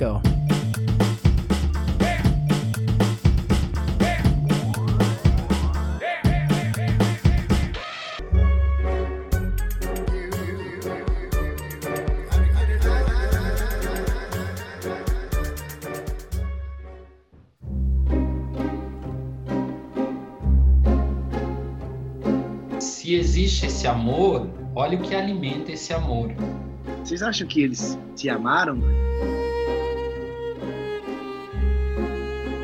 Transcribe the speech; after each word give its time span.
go. 0.00 0.22
Se 22.80 23.14
existe 23.14 23.66
esse 23.66 23.86
amor, 23.86 24.48
olha 24.74 24.96
o 24.96 25.02
que 25.02 25.14
alimenta 25.14 25.72
esse 25.72 25.92
amor. 25.92 26.32
Vocês 27.04 27.22
acham 27.22 27.46
que 27.46 27.60
eles 27.62 27.98
se 28.14 28.30
amaram? 28.30 28.80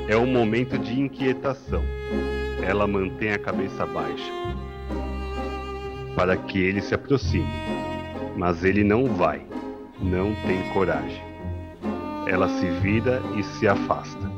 É 0.09 0.16
um 0.16 0.27
momento 0.27 0.78
de 0.78 1.01
inquietação. 1.01 1.83
Ela 2.64 2.87
mantém 2.87 3.33
a 3.33 3.38
cabeça 3.41 3.84
baixa 3.84 4.30
para 6.14 6.37
que 6.37 6.60
ele 6.60 6.80
se 6.80 6.95
aproxime, 6.95 7.51
mas 8.37 8.62
ele 8.62 8.84
não 8.84 9.06
vai, 9.06 9.45
não 10.00 10.33
tem 10.47 10.73
coragem. 10.73 11.20
Ela 12.28 12.48
se 12.48 12.70
vira 12.80 13.20
e 13.37 13.42
se 13.42 13.66
afasta. 13.66 14.30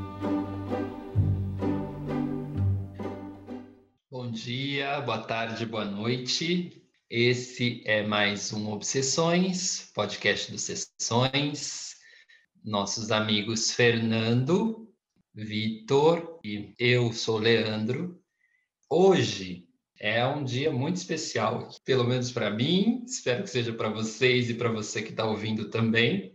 Bom 4.10 4.30
dia, 4.30 5.02
boa 5.02 5.18
tarde, 5.18 5.66
boa 5.66 5.84
noite. 5.84 6.82
Esse 7.10 7.82
é 7.84 8.06
mais 8.06 8.54
um 8.54 8.72
Obsessões, 8.72 9.90
podcast 9.94 10.50
dos 10.50 10.62
Sessões. 10.62 11.96
Nossos 12.64 13.10
amigos 13.10 13.70
Fernando, 13.70 14.87
Vitor 15.38 16.40
e 16.42 16.74
eu 16.80 17.12
sou 17.12 17.38
Leandro. 17.38 18.20
Hoje 18.90 19.68
é 19.96 20.26
um 20.26 20.42
dia 20.42 20.72
muito 20.72 20.96
especial, 20.96 21.68
pelo 21.84 22.02
menos 22.02 22.32
para 22.32 22.50
mim, 22.50 23.04
espero 23.06 23.44
que 23.44 23.50
seja 23.50 23.72
para 23.72 23.88
vocês 23.88 24.50
e 24.50 24.54
para 24.54 24.68
você 24.68 25.00
que 25.00 25.10
está 25.10 25.24
ouvindo 25.24 25.70
também. 25.70 26.34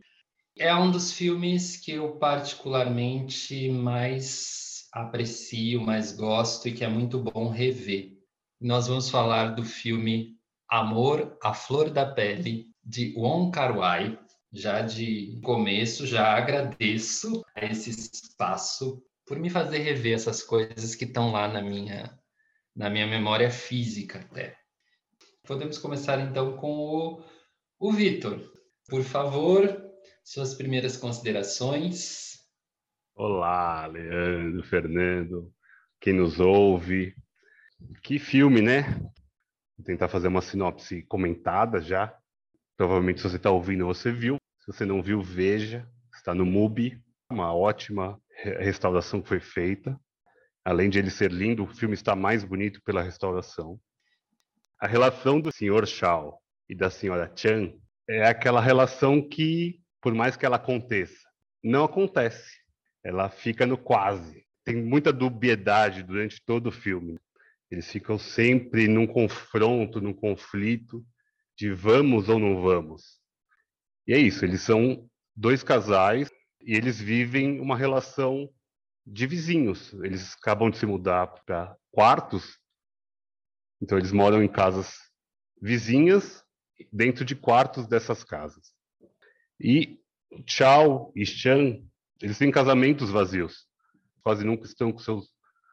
É 0.58 0.74
um 0.74 0.90
dos 0.90 1.12
filmes 1.12 1.76
que 1.76 1.92
eu 1.92 2.16
particularmente 2.16 3.70
mais 3.70 4.88
aprecio, 4.94 5.82
mais 5.82 6.14
gosto 6.16 6.70
e 6.70 6.72
que 6.72 6.86
é 6.86 6.88
muito 6.88 7.20
bom 7.20 7.50
rever. 7.50 8.14
Nós 8.62 8.88
vamos 8.88 9.10
falar 9.10 9.50
do 9.50 9.66
filme 9.66 10.38
Amor 10.70 11.38
à 11.44 11.54
Flor 11.54 11.90
da 11.90 12.06
Pele, 12.06 12.70
de 12.82 13.14
Wong 13.18 13.52
Kar-wai. 13.52 14.18
Já 14.54 14.82
de 14.82 15.42
começo, 15.42 16.06
já 16.06 16.32
agradeço 16.32 17.44
a 17.56 17.66
esse 17.66 17.90
espaço 17.90 19.04
por 19.26 19.40
me 19.40 19.50
fazer 19.50 19.80
rever 19.80 20.14
essas 20.14 20.44
coisas 20.44 20.94
que 20.94 21.06
estão 21.06 21.32
lá 21.32 21.48
na 21.48 21.60
minha, 21.60 22.16
na 22.76 22.88
minha 22.88 23.08
memória 23.08 23.50
física 23.50 24.20
até. 24.20 24.56
Podemos 25.42 25.80
começar 25.80 26.20
então 26.20 26.56
com 26.56 26.72
o, 26.72 27.24
o 27.80 27.92
Vitor. 27.92 28.40
Por 28.88 29.02
favor, 29.02 29.84
suas 30.24 30.54
primeiras 30.54 30.98
considerações. 30.98 32.38
Olá, 33.16 33.88
Leandro, 33.88 34.62
Fernando, 34.64 35.52
quem 36.00 36.14
nos 36.14 36.40
ouve. 36.40 37.16
Que 38.04 38.20
filme, 38.20 38.62
né? 38.62 38.84
Vou 39.76 39.84
tentar 39.84 40.10
fazer 40.10 40.28
uma 40.28 40.44
sinopse 40.44 41.02
comentada 41.08 41.82
já. 41.82 42.16
Provavelmente, 42.78 43.20
se 43.20 43.28
você 43.28 43.38
está 43.38 43.50
ouvindo, 43.50 43.88
você 43.88 44.12
viu. 44.12 44.38
Se 44.64 44.68
você 44.72 44.86
não 44.86 45.04
viu, 45.04 45.22
veja. 45.22 45.86
Está 46.16 46.34
no 46.34 46.46
MUBI. 46.46 46.98
Uma 47.30 47.54
ótima 47.54 48.18
restauração 48.60 49.22
que 49.22 49.28
foi 49.28 49.42
feita. 49.42 50.00
Além 50.64 50.90
de 50.90 50.98
ele 50.98 51.10
ser 51.10 51.34
lindo, 51.34 51.64
o 51.64 51.68
filme 51.68 51.94
está 51.94 52.16
mais 52.16 52.46
bonito 52.46 52.82
pela 52.82 53.02
restauração. 53.02 53.78
A 54.80 54.88
relação 54.88 55.42
do 55.42 55.52
Sr. 55.52 55.86
Shao 55.86 56.40
e 56.70 56.74
da 56.74 56.88
Sra. 56.88 57.30
Chan 57.36 57.74
é 58.10 58.26
aquela 58.26 58.62
relação 58.62 59.22
que, 59.22 59.82
por 60.02 60.14
mais 60.14 60.38
que 60.38 60.46
ela 60.46 60.56
aconteça, 60.56 61.28
não 61.62 61.84
acontece. 61.84 62.58
Ela 63.04 63.30
fica 63.30 63.66
no 63.66 63.78
quase. 63.78 64.46
Tem 64.64 64.82
muita 64.82 65.12
dubiedade 65.12 66.04
durante 66.04 66.42
todo 66.46 66.68
o 66.68 66.72
filme. 66.72 67.20
Eles 67.70 67.92
ficam 67.92 68.18
sempre 68.18 68.88
num 68.88 69.08
confronto, 69.08 70.00
num 70.00 70.14
conflito 70.14 71.06
de 71.58 71.70
vamos 71.74 72.30
ou 72.30 72.40
não 72.40 72.62
vamos. 72.62 73.22
E 74.08 74.14
é 74.14 74.18
isso, 74.18 74.44
eles 74.44 74.62
são 74.62 75.10
dois 75.36 75.64
casais 75.64 76.30
e 76.62 76.76
eles 76.76 77.00
vivem 77.00 77.60
uma 77.60 77.78
relação 77.78 78.50
de 79.06 79.26
vizinhos. 79.28 79.94
Eles 79.94 80.34
acabam 80.36 80.70
de 80.70 80.78
se 80.78 80.86
mudar 80.86 81.28
para 81.46 81.76
quartos, 81.92 82.60
então 83.82 83.98
eles 83.98 84.12
moram 84.12 84.42
em 84.44 84.48
casas 84.48 84.96
vizinhas 85.62 86.44
dentro 86.92 87.24
de 87.24 87.36
quartos 87.36 87.88
dessas 87.88 88.24
casas. 88.24 88.74
E 89.60 90.00
Chao 90.48 91.12
e 91.16 91.26
Chan, 91.26 91.80
eles 92.22 92.38
têm 92.38 92.52
casamentos 92.52 93.10
vazios. 93.10 93.68
Quase 94.22 94.44
nunca 94.44 94.66
estão 94.66 94.92
com 94.92 95.00
seus 95.00 95.30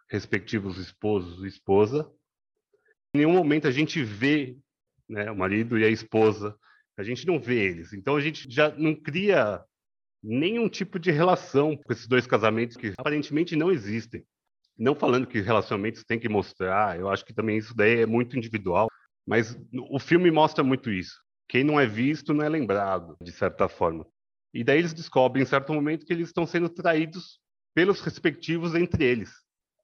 respectivos 0.09 0.77
esposos 0.79 1.45
e 1.45 1.49
esposa. 1.49 2.11
Em 3.15 3.19
nenhum 3.19 3.33
momento 3.33 3.67
a 3.67 3.71
gente 3.71 4.03
vê 4.03 4.59
né, 5.09 5.31
o 5.31 5.37
marido 5.37 5.79
e 5.79 5.85
a 5.85 5.89
esposa, 5.89 6.57
a 7.01 7.03
gente 7.03 7.27
não 7.27 7.41
vê 7.41 7.65
eles. 7.65 7.93
Então 7.93 8.15
a 8.15 8.21
gente 8.21 8.49
já 8.51 8.71
não 8.77 8.95
cria 8.95 9.65
nenhum 10.23 10.69
tipo 10.69 10.99
de 10.99 11.11
relação 11.11 11.77
com 11.77 11.93
esses 11.93 12.07
dois 12.07 12.27
casamentos 12.27 12.77
que 12.77 12.93
aparentemente 12.97 13.57
não 13.57 13.71
existem. 13.71 14.23
Não 14.79 14.95
falando 14.95 15.27
que 15.27 15.41
relacionamentos 15.41 16.05
têm 16.05 16.19
que 16.19 16.29
mostrar, 16.29 16.99
eu 16.99 17.09
acho 17.09 17.25
que 17.25 17.35
também 17.35 17.59
isso 17.59 17.75
daí 17.75 18.01
é 18.03 18.07
muito 18.07 18.37
individual, 18.37 18.89
mas 19.27 19.59
o 19.91 19.99
filme 19.99 20.31
mostra 20.31 20.63
muito 20.63 20.91
isso. 20.91 21.19
Quem 21.49 21.65
não 21.65 21.81
é 21.81 21.87
visto 21.87 22.33
não 22.33 22.45
é 22.45 22.49
lembrado, 22.49 23.17
de 23.23 23.33
certa 23.33 23.69
forma. 23.69 24.07
E 24.53 24.63
daí 24.63 24.79
eles 24.79 24.95
descobrem 24.95 25.43
em 25.43 25.47
certo 25.47 25.73
momento 25.73 26.05
que 26.05 26.13
eles 26.13 26.29
estão 26.29 26.47
sendo 26.47 26.69
traídos 26.69 27.39
pelos 27.75 28.01
respectivos 28.01 28.75
entre 28.75 29.05
eles. 29.05 29.33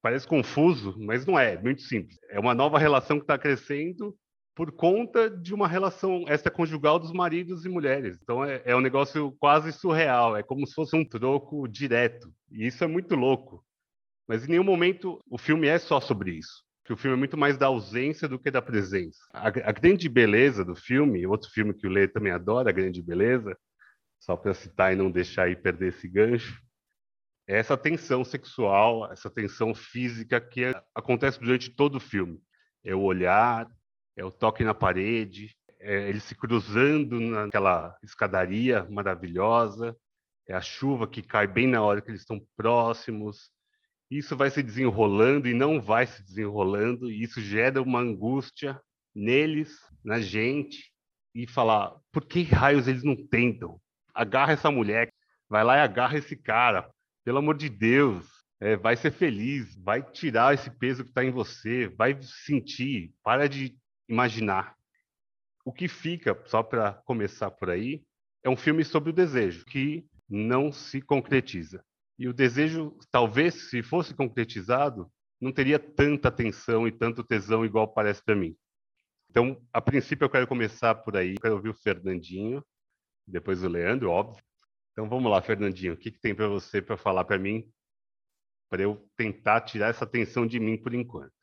Parece 0.02 0.26
confuso, 0.26 0.94
mas 0.98 1.24
não 1.26 1.38
é, 1.38 1.54
é 1.54 1.60
muito 1.60 1.82
simples. 1.82 2.18
É 2.30 2.38
uma 2.38 2.54
nova 2.54 2.78
relação 2.78 3.18
que 3.18 3.24
está 3.24 3.38
crescendo 3.38 4.16
por 4.56 4.72
conta 4.72 5.28
de 5.28 5.52
uma 5.52 5.68
relação 5.68 6.24
extraconjugal 6.26 6.98
dos 6.98 7.12
maridos 7.12 7.66
e 7.66 7.68
mulheres. 7.68 8.18
Então 8.22 8.42
é, 8.42 8.62
é, 8.64 8.74
um 8.74 8.80
negócio 8.80 9.30
quase 9.38 9.70
surreal, 9.70 10.34
é 10.34 10.42
como 10.42 10.66
se 10.66 10.72
fosse 10.72 10.96
um 10.96 11.04
troco 11.04 11.68
direto. 11.68 12.32
E 12.50 12.66
isso 12.66 12.82
é 12.82 12.86
muito 12.86 13.14
louco. 13.14 13.62
Mas 14.26 14.44
em 14.44 14.52
nenhum 14.52 14.64
momento 14.64 15.20
o 15.30 15.36
filme 15.36 15.68
é 15.68 15.78
só 15.78 16.00
sobre 16.00 16.32
isso. 16.32 16.64
Que 16.86 16.92
o 16.94 16.96
filme 16.96 17.14
é 17.14 17.18
muito 17.18 17.36
mais 17.36 17.58
da 17.58 17.66
ausência 17.66 18.26
do 18.26 18.38
que 18.38 18.50
da 18.50 18.62
presença. 18.62 19.18
A, 19.30 19.48
a 19.48 19.72
grande 19.72 20.08
beleza 20.08 20.64
do 20.64 20.74
filme, 20.74 21.26
outro 21.26 21.50
filme 21.50 21.74
que 21.74 21.86
o 21.86 21.90
Lê 21.90 22.08
também 22.08 22.32
adora, 22.32 22.70
a 22.70 22.72
grande 22.72 23.02
beleza, 23.02 23.54
só 24.18 24.38
para 24.38 24.54
citar 24.54 24.90
e 24.90 24.96
não 24.96 25.10
deixar 25.10 25.44
aí 25.44 25.54
perder 25.54 25.88
esse 25.88 26.08
gancho, 26.08 26.58
é 27.46 27.58
essa 27.58 27.76
tensão 27.76 28.24
sexual, 28.24 29.12
essa 29.12 29.28
tensão 29.28 29.74
física 29.74 30.40
que 30.40 30.64
é, 30.64 30.82
acontece 30.94 31.38
durante 31.38 31.68
todo 31.68 31.96
o 31.96 32.00
filme. 32.00 32.40
É 32.82 32.94
o 32.94 33.02
olhar, 33.02 33.68
é 34.16 34.24
o 34.24 34.30
toque 34.30 34.64
na 34.64 34.74
parede, 34.74 35.54
é 35.78 36.08
eles 36.08 36.24
se 36.24 36.34
cruzando 36.34 37.20
naquela 37.20 37.96
escadaria 38.02 38.84
maravilhosa, 38.90 39.96
é 40.48 40.54
a 40.54 40.60
chuva 40.60 41.06
que 41.06 41.22
cai 41.22 41.46
bem 41.46 41.66
na 41.66 41.82
hora 41.82 42.00
que 42.00 42.10
eles 42.10 42.22
estão 42.22 42.40
próximos. 42.56 43.50
Isso 44.10 44.36
vai 44.36 44.48
se 44.50 44.62
desenrolando 44.62 45.48
e 45.48 45.54
não 45.54 45.80
vai 45.80 46.06
se 46.06 46.22
desenrolando, 46.22 47.10
e 47.10 47.22
isso 47.22 47.40
gera 47.40 47.82
uma 47.82 48.00
angústia 48.00 48.80
neles, 49.14 49.76
na 50.04 50.20
gente, 50.20 50.92
e 51.34 51.46
falar: 51.46 51.94
por 52.12 52.24
que 52.24 52.42
raios 52.42 52.86
eles 52.86 53.02
não 53.02 53.16
tentam? 53.16 53.80
Agarra 54.14 54.52
essa 54.52 54.70
mulher, 54.70 55.12
vai 55.48 55.64
lá 55.64 55.76
e 55.76 55.80
agarra 55.80 56.16
esse 56.16 56.36
cara, 56.36 56.88
pelo 57.24 57.38
amor 57.38 57.56
de 57.56 57.68
Deus, 57.68 58.24
é, 58.60 58.76
vai 58.76 58.96
ser 58.96 59.10
feliz, 59.10 59.76
vai 59.82 60.02
tirar 60.02 60.54
esse 60.54 60.70
peso 60.70 61.02
que 61.02 61.10
está 61.10 61.24
em 61.24 61.30
você, 61.30 61.88
vai 61.88 62.16
sentir, 62.22 63.12
para 63.22 63.48
de 63.48 63.76
imaginar. 64.08 64.76
O 65.64 65.72
que 65.72 65.88
fica, 65.88 66.40
só 66.46 66.62
para 66.62 66.92
começar 67.04 67.50
por 67.50 67.70
aí, 67.70 68.04
é 68.42 68.48
um 68.48 68.56
filme 68.56 68.84
sobre 68.84 69.10
o 69.10 69.12
desejo, 69.12 69.64
que 69.64 70.06
não 70.28 70.70
se 70.70 71.00
concretiza. 71.00 71.84
E 72.18 72.28
o 72.28 72.32
desejo, 72.32 72.96
talvez, 73.10 73.68
se 73.70 73.82
fosse 73.82 74.14
concretizado, 74.14 75.10
não 75.40 75.52
teria 75.52 75.78
tanta 75.78 76.28
atenção 76.28 76.86
e 76.86 76.92
tanto 76.92 77.24
tesão 77.24 77.64
igual 77.64 77.92
parece 77.92 78.22
para 78.24 78.36
mim. 78.36 78.56
Então, 79.28 79.60
a 79.72 79.80
princípio, 79.82 80.24
eu 80.24 80.30
quero 80.30 80.46
começar 80.46 80.94
por 80.94 81.16
aí. 81.16 81.34
Quero 81.36 81.56
ouvir 81.56 81.68
o 81.68 81.74
Fernandinho, 81.74 82.64
depois 83.26 83.62
o 83.62 83.68
Leandro, 83.68 84.10
óbvio. 84.10 84.42
Então, 84.92 85.08
vamos 85.08 85.30
lá, 85.30 85.42
Fernandinho. 85.42 85.92
O 85.92 85.96
que, 85.96 86.10
que 86.10 86.20
tem 86.20 86.34
para 86.34 86.48
você 86.48 86.80
para 86.80 86.96
falar 86.96 87.24
para 87.24 87.38
mim, 87.38 87.70
para 88.70 88.82
eu 88.82 89.06
tentar 89.16 89.60
tirar 89.60 89.88
essa 89.88 90.04
atenção 90.04 90.46
de 90.46 90.58
mim 90.58 90.80
por 90.80 90.94
enquanto? 90.94 91.35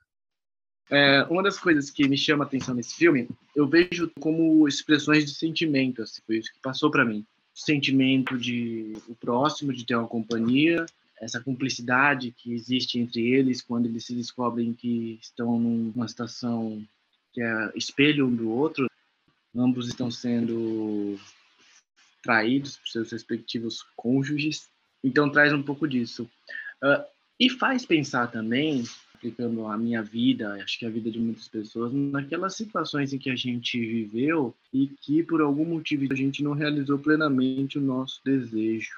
É, 0.90 1.24
uma 1.30 1.42
das 1.42 1.58
coisas 1.58 1.90
que 1.90 2.08
me 2.08 2.18
chama 2.18 2.44
a 2.44 2.48
atenção 2.48 2.76
nesse 2.76 2.96
filme, 2.96 3.28
eu 3.56 3.68
vejo 3.68 4.12
como 4.20 4.68
expressões 4.68 5.26
de 5.26 5.34
sentimento, 5.34 6.02
assim, 6.02 6.22
foi 6.26 6.38
isso 6.38 6.54
que 6.54 6.60
passou 6.62 6.92
para 6.92 7.06
mim. 7.06 7.26
sentimento 7.54 8.38
de 8.38 8.94
o 9.08 9.16
próximo, 9.16 9.72
de 9.72 9.86
ter 9.86 9.96
uma 9.96 10.08
companhia, 10.08 10.86
essa 11.22 11.40
cumplicidade 11.40 12.32
que 12.32 12.52
existe 12.52 13.00
entre 13.00 13.22
eles 13.22 13.62
quando 13.62 13.86
eles 13.86 14.06
se 14.06 14.16
descobrem 14.16 14.74
que 14.74 15.20
estão 15.22 15.60
numa 15.60 16.08
situação 16.08 16.84
que 17.32 17.42
é 17.42 17.72
espelho 17.76 18.28
um 18.28 18.36
do 18.36 18.50
outro, 18.50 18.88
ambos 19.56 19.88
estão 19.88 20.12
sendo 20.12 21.18
traídos 22.22 22.78
por 22.78 22.88
seus 22.88 23.12
respectivos 23.12 23.84
cônjuges, 23.96 24.70
então 25.04 25.30
traz 25.30 25.54
um 25.54 25.62
pouco 25.62 25.88
disso. 25.88 26.30
Uh, 26.84 27.04
e 27.40 27.50
faz 27.50 27.86
pensar 27.86 28.28
também, 28.28 28.84
aplicando 29.24 29.66
a 29.68 29.78
minha 29.78 30.04
vida, 30.04 30.54
acho 30.62 30.78
que 30.78 30.86
a 30.86 30.90
vida 30.90 31.10
de 31.10 31.18
muitas 31.18 31.48
pessoas, 31.48 31.94
naquelas 31.94 32.56
situações 32.56 33.14
em 33.14 33.18
que 33.18 33.30
a 33.30 33.36
gente 33.36 33.80
viveu 33.80 34.54
e 34.74 34.88
que 34.88 35.24
por 35.24 35.42
algum 35.42 35.64
motivo 35.64 36.12
a 36.12 36.16
gente 36.16 36.44
não 36.44 36.52
realizou 36.52 37.00
plenamente 37.00 37.78
o 37.78 37.82
nosso 37.82 38.20
desejo. 38.26 38.92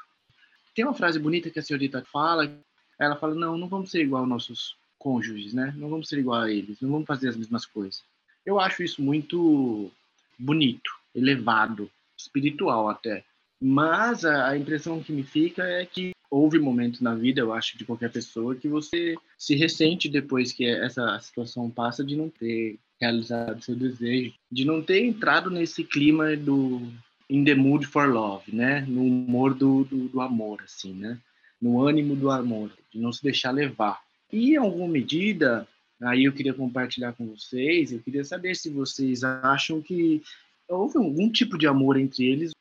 Tem 0.74 0.84
uma 0.84 0.96
frase 0.96 1.20
bonita 1.20 1.52
que 1.52 1.60
a 1.60 1.62
senhorita 1.62 2.04
fala, 2.12 2.52
ela 3.00 3.16
fala, 3.16 3.36
não, 3.36 3.56
não 3.56 3.68
vamos 3.68 3.92
ser 3.92 4.02
igual 4.02 4.24
aos 4.24 4.30
nossos 4.30 4.76
cônjuges, 4.98 5.54
né? 5.54 5.74
Não 5.78 5.90
vamos 5.90 6.10
ser 6.10 6.18
igual 6.18 6.42
a 6.42 6.52
eles, 6.52 6.82
não 6.82 6.90
vamos 6.90 7.06
fazer 7.06 7.30
as 7.30 7.38
mesmas 7.38 7.66
coisas. 7.66 8.04
Eu 8.44 8.60
acho 8.60 8.82
isso 8.82 9.02
muito 9.02 9.92
bonito, 10.40 10.90
elevado, 11.14 11.90
espiritual 12.18 12.90
até. 12.90 13.24
Mas 13.62 14.26
a, 14.26 14.58
impressão 14.58 15.02
que 15.02 15.14
me 15.14 15.24
fica 15.24 15.64
é 15.64 15.86
que 15.86 16.15
houve 16.36 16.60
momentos 16.60 17.00
na 17.00 17.16
vida, 17.16 17.40
eu 17.40 17.54
acho, 17.54 17.78
de 17.78 17.86
qualquer 17.86 18.12
pessoa, 18.12 18.56
que 18.56 18.68
você 18.68 19.16
se 19.38 19.56
ressente 19.56 20.10
depois 20.10 20.52
que 20.52 20.66
essa 20.66 21.18
situação 21.22 21.70
passa 21.70 22.04
de 22.04 22.18
não 22.18 22.30
ter 22.30 22.78
realizado 23.00 23.64
seu 23.64 23.74
desejo, 23.74 24.34
de 24.52 24.66
não 24.66 24.82
ter 24.82 25.06
entrado 25.06 25.50
nesse 25.50 25.86
clima 25.86 26.36
do 26.36 26.82
in 27.30 27.46
the 27.46 27.56
mood 27.56 27.88
for 27.88 28.10
love, 28.10 28.54
né? 28.54 28.82
No 28.82 29.02
humor 29.02 29.54
do, 29.54 29.86
do, 29.86 30.10
do, 30.10 30.20
amor, 30.20 30.62
assim, 30.64 30.94
né? 30.94 31.18
No 31.62 31.82
ânimo 31.82 32.18
do 32.18 32.30
amor, 32.30 32.70
de 32.92 33.00
não 33.00 33.14
se 33.14 33.24
deixar 33.24 33.52
levar. 33.52 34.02
E, 34.32 34.52
em 34.52 34.58
alguma 34.58 34.90
medida, 34.90 35.66
aí 36.02 36.26
eu 36.26 36.34
queria 36.34 36.54
compartilhar 36.54 37.14
com 37.14 37.28
vocês, 37.28 37.94
eu 37.94 38.00
queria 38.00 38.26
saber 38.26 38.56
se 38.56 38.70
vocês 38.70 39.24
acham 39.24 39.82
que 39.82 40.22
houve 40.68 40.98
algum 40.98 41.32
tipo 41.32 41.58
de 41.58 41.66
amor 41.66 41.98
entre 41.98 42.26
eles. 42.26 42.52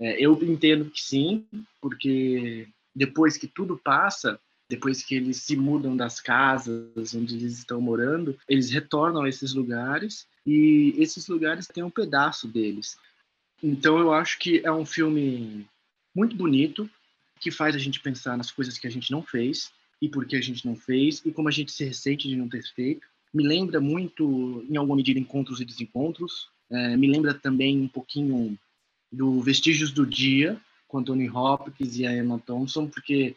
É, 0.00 0.24
eu 0.24 0.40
entendo 0.44 0.84
que 0.84 1.02
sim, 1.02 1.44
porque 1.80 2.68
depois 2.98 3.36
que 3.36 3.46
tudo 3.46 3.78
passa, 3.78 4.40
depois 4.68 5.02
que 5.02 5.14
eles 5.14 5.38
se 5.38 5.56
mudam 5.56 5.96
das 5.96 6.20
casas 6.20 7.14
onde 7.14 7.36
eles 7.36 7.58
estão 7.58 7.80
morando, 7.80 8.36
eles 8.48 8.70
retornam 8.70 9.22
a 9.22 9.28
esses 9.28 9.54
lugares 9.54 10.26
e 10.44 10.94
esses 10.98 11.28
lugares 11.28 11.68
têm 11.68 11.84
um 11.84 11.90
pedaço 11.90 12.48
deles. 12.48 12.98
Então 13.62 13.98
eu 13.98 14.12
acho 14.12 14.38
que 14.38 14.60
é 14.64 14.72
um 14.72 14.84
filme 14.84 15.64
muito 16.14 16.34
bonito, 16.34 16.90
que 17.40 17.52
faz 17.52 17.76
a 17.76 17.78
gente 17.78 18.00
pensar 18.00 18.36
nas 18.36 18.50
coisas 18.50 18.76
que 18.76 18.86
a 18.88 18.90
gente 18.90 19.12
não 19.12 19.22
fez 19.22 19.70
e 20.02 20.08
por 20.08 20.26
que 20.26 20.34
a 20.34 20.40
gente 20.40 20.66
não 20.66 20.74
fez 20.74 21.22
e 21.24 21.30
como 21.30 21.48
a 21.48 21.52
gente 21.52 21.70
se 21.70 21.84
ressente 21.84 22.28
de 22.28 22.34
não 22.34 22.48
ter 22.48 22.64
feito. 22.74 23.06
Me 23.32 23.46
lembra 23.46 23.80
muito, 23.80 24.66
em 24.68 24.76
alguma 24.76 24.96
medida, 24.96 25.20
encontros 25.20 25.60
e 25.60 25.64
desencontros. 25.64 26.48
É, 26.68 26.96
me 26.96 27.06
lembra 27.06 27.32
também 27.32 27.80
um 27.80 27.88
pouquinho 27.88 28.58
do 29.12 29.40
Vestígios 29.40 29.92
do 29.92 30.04
Dia, 30.04 30.60
com 30.88 31.04
Tony 31.04 31.28
Hopkins 31.28 31.98
e 31.98 32.06
a 32.06 32.16
Emma 32.16 32.38
Thompson, 32.38 32.88
porque 32.88 33.36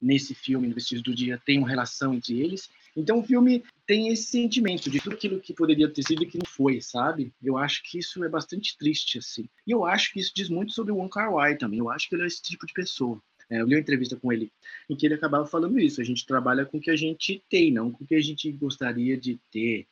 nesse 0.00 0.34
filme, 0.34 0.66
no 0.66 0.74
Vestígios 0.74 1.02
do 1.02 1.14
Dia, 1.14 1.40
tem 1.44 1.58
uma 1.58 1.68
relação 1.68 2.14
entre 2.14 2.40
eles. 2.40 2.70
Então 2.96 3.20
o 3.20 3.24
filme 3.24 3.64
tem 3.86 4.08
esse 4.08 4.24
sentimento 4.24 4.90
de 4.90 5.00
tudo 5.00 5.14
aquilo 5.14 5.40
que 5.40 5.54
poderia 5.54 5.88
ter 5.88 6.02
sido 6.02 6.22
e 6.22 6.26
que 6.26 6.38
não 6.38 6.46
foi, 6.46 6.80
sabe? 6.80 7.32
Eu 7.42 7.56
acho 7.56 7.82
que 7.84 7.98
isso 7.98 8.22
é 8.24 8.28
bastante 8.28 8.76
triste, 8.76 9.18
assim. 9.18 9.48
E 9.66 9.70
eu 9.70 9.84
acho 9.84 10.12
que 10.12 10.20
isso 10.20 10.32
diz 10.34 10.48
muito 10.48 10.72
sobre 10.72 10.92
o 10.92 10.96
Wong 10.96 11.10
Kar-wai 11.10 11.56
também. 11.56 11.78
Eu 11.78 11.90
acho 11.90 12.08
que 12.08 12.14
ele 12.14 12.24
é 12.24 12.26
esse 12.26 12.42
tipo 12.42 12.66
de 12.66 12.72
pessoa. 12.72 13.22
É, 13.48 13.60
eu 13.60 13.66
li 13.66 13.74
uma 13.74 13.80
entrevista 13.80 14.16
com 14.16 14.32
ele 14.32 14.50
em 14.88 14.96
que 14.96 15.06
ele 15.06 15.14
acabava 15.14 15.46
falando 15.46 15.78
isso. 15.78 16.00
A 16.00 16.04
gente 16.04 16.26
trabalha 16.26 16.66
com 16.66 16.78
o 16.78 16.80
que 16.80 16.90
a 16.90 16.96
gente 16.96 17.42
tem, 17.48 17.72
não 17.72 17.90
com 17.90 18.04
o 18.04 18.06
que 18.06 18.14
a 18.14 18.20
gente 18.20 18.50
gostaria 18.52 19.16
de 19.16 19.38
ter. 19.50 19.86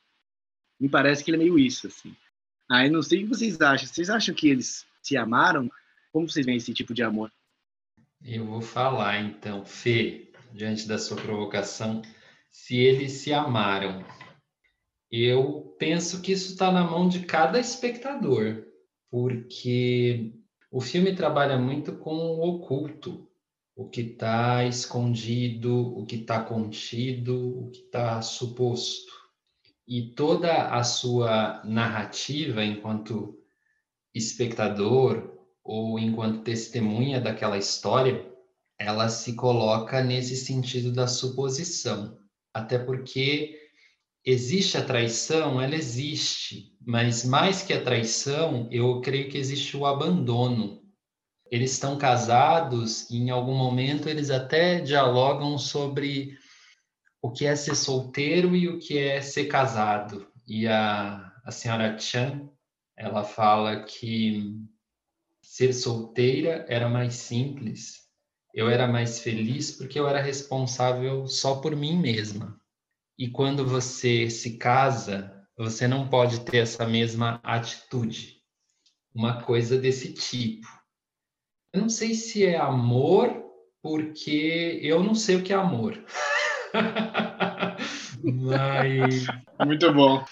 Me 0.79 0.89
parece 0.89 1.23
que 1.23 1.31
ele 1.31 1.37
é 1.37 1.41
meio 1.41 1.59
isso, 1.59 1.87
assim. 1.87 2.15
Aí 2.71 2.89
não 2.89 3.03
sei 3.03 3.19
o 3.19 3.23
que 3.23 3.29
vocês 3.29 3.61
acham. 3.61 3.87
Vocês 3.87 4.11
acham 4.11 4.35
que 4.35 4.49
eles 4.49 4.87
se 5.03 5.17
amaram? 5.17 5.71
Como 6.13 6.29
vocês 6.29 6.45
veem 6.45 6.59
esse 6.59 6.75
tipo 6.75 6.93
de 6.93 7.03
amor? 7.03 7.33
Eu 8.23 8.45
vou 8.47 8.61
falar 8.61 9.21
então, 9.21 9.65
Fê, 9.65 10.33
diante 10.53 10.87
da 10.87 10.99
sua 10.99 11.17
provocação 11.17 12.03
se 12.51 12.77
eles 12.77 13.13
se 13.13 13.33
amaram. 13.33 14.05
Eu 15.11 15.75
penso 15.79 16.21
que 16.21 16.33
isso 16.33 16.53
está 16.53 16.71
na 16.71 16.85
mão 16.85 17.09
de 17.09 17.21
cada 17.21 17.59
espectador, 17.59 18.65
porque 19.11 20.33
o 20.71 20.81
filme 20.81 21.15
trabalha 21.15 21.59
muito 21.59 21.97
com 21.97 22.15
o 22.15 22.41
oculto, 22.43 23.29
o 23.75 23.89
que 23.89 24.03
está 24.03 24.65
escondido, 24.65 25.97
o 25.97 26.05
que 26.05 26.17
está 26.17 26.43
contido, 26.43 27.67
o 27.67 27.71
que 27.71 27.81
está 27.81 28.21
suposto. 28.21 29.13
E 29.87 30.13
toda 30.15 30.69
a 30.69 30.85
sua 30.85 31.63
narrativa, 31.65 32.65
enquanto 32.65 33.37
espectador 34.15 35.40
ou 35.71 35.99
enquanto 35.99 36.43
testemunha 36.43 37.21
daquela 37.21 37.57
história, 37.57 38.27
ela 38.77 39.09
se 39.09 39.35
coloca 39.37 40.03
nesse 40.03 40.35
sentido 40.35 40.93
da 40.93 41.07
suposição 41.07 42.19
até 42.53 42.79
porque 42.79 43.57
existe 44.25 44.77
a 44.77 44.85
traição, 44.85 45.61
ela 45.61 45.75
existe, 45.75 46.77
mas 46.85 47.25
mais 47.25 47.63
que 47.63 47.73
a 47.73 47.83
traição, 47.83 48.69
eu 48.71 49.01
creio 49.01 49.31
que 49.31 49.39
existe 49.39 49.77
o 49.77 49.87
abandono. 49.87 50.83
Eles 51.51 51.73
estão 51.73 51.97
casados 51.97 53.09
e 53.11 53.17
em 53.17 53.31
algum 53.31 53.55
momento 53.57 54.09
eles 54.09 54.31
até 54.31 54.81
dialogam 54.81 55.59
sobre 55.59 56.37
o 57.23 57.31
que 57.31 57.47
é 57.47 57.55
ser 57.57 57.77
solteiro 57.77 58.55
e 58.55 58.69
o 58.69 58.79
que 58.79 58.99
é 58.99 59.21
ser 59.21 59.47
casado. 59.47 60.27
E 60.47 60.67
a, 60.67 61.33
a 61.45 61.51
senhora 61.51 61.99
Chan, 61.99 62.49
ela 62.97 63.25
fala 63.25 63.85
que 63.85 64.61
ser 65.53 65.73
solteira 65.73 66.65
era 66.69 66.89
mais 66.89 67.15
simples 67.15 68.01
eu 68.53 68.69
era 68.69 68.87
mais 68.87 69.21
feliz 69.21 69.71
porque 69.71 69.99
eu 69.99 70.09
era 70.09 70.21
responsável 70.21 71.27
só 71.27 71.57
por 71.57 71.75
mim 71.77 71.97
mesma. 71.97 72.59
E 73.19 73.29
quando 73.29 73.67
você 73.67 74.29
se 74.29 74.57
casa, 74.57 75.33
você 75.57 75.87
não 75.87 76.09
pode 76.09 76.41
ter 76.41 76.59
essa 76.59 76.87
mesma 76.87 77.41
atitude. 77.43 78.41
Uma 79.15 79.43
coisa 79.43 79.79
desse 79.79 80.13
tipo. 80.15 80.67
Eu 81.73 81.83
não 81.83 81.89
sei 81.89 82.15
se 82.15 82.45
é 82.45 82.57
amor, 82.57 83.31
porque 83.83 84.81
eu 84.83 85.03
não 85.03 85.15
sei 85.15 85.37
o 85.37 85.43
que 85.43 85.53
é 85.53 85.57
amor. 85.57 86.03
Mas. 88.23 89.27
Muito 89.65 89.93
bom. 89.93 90.25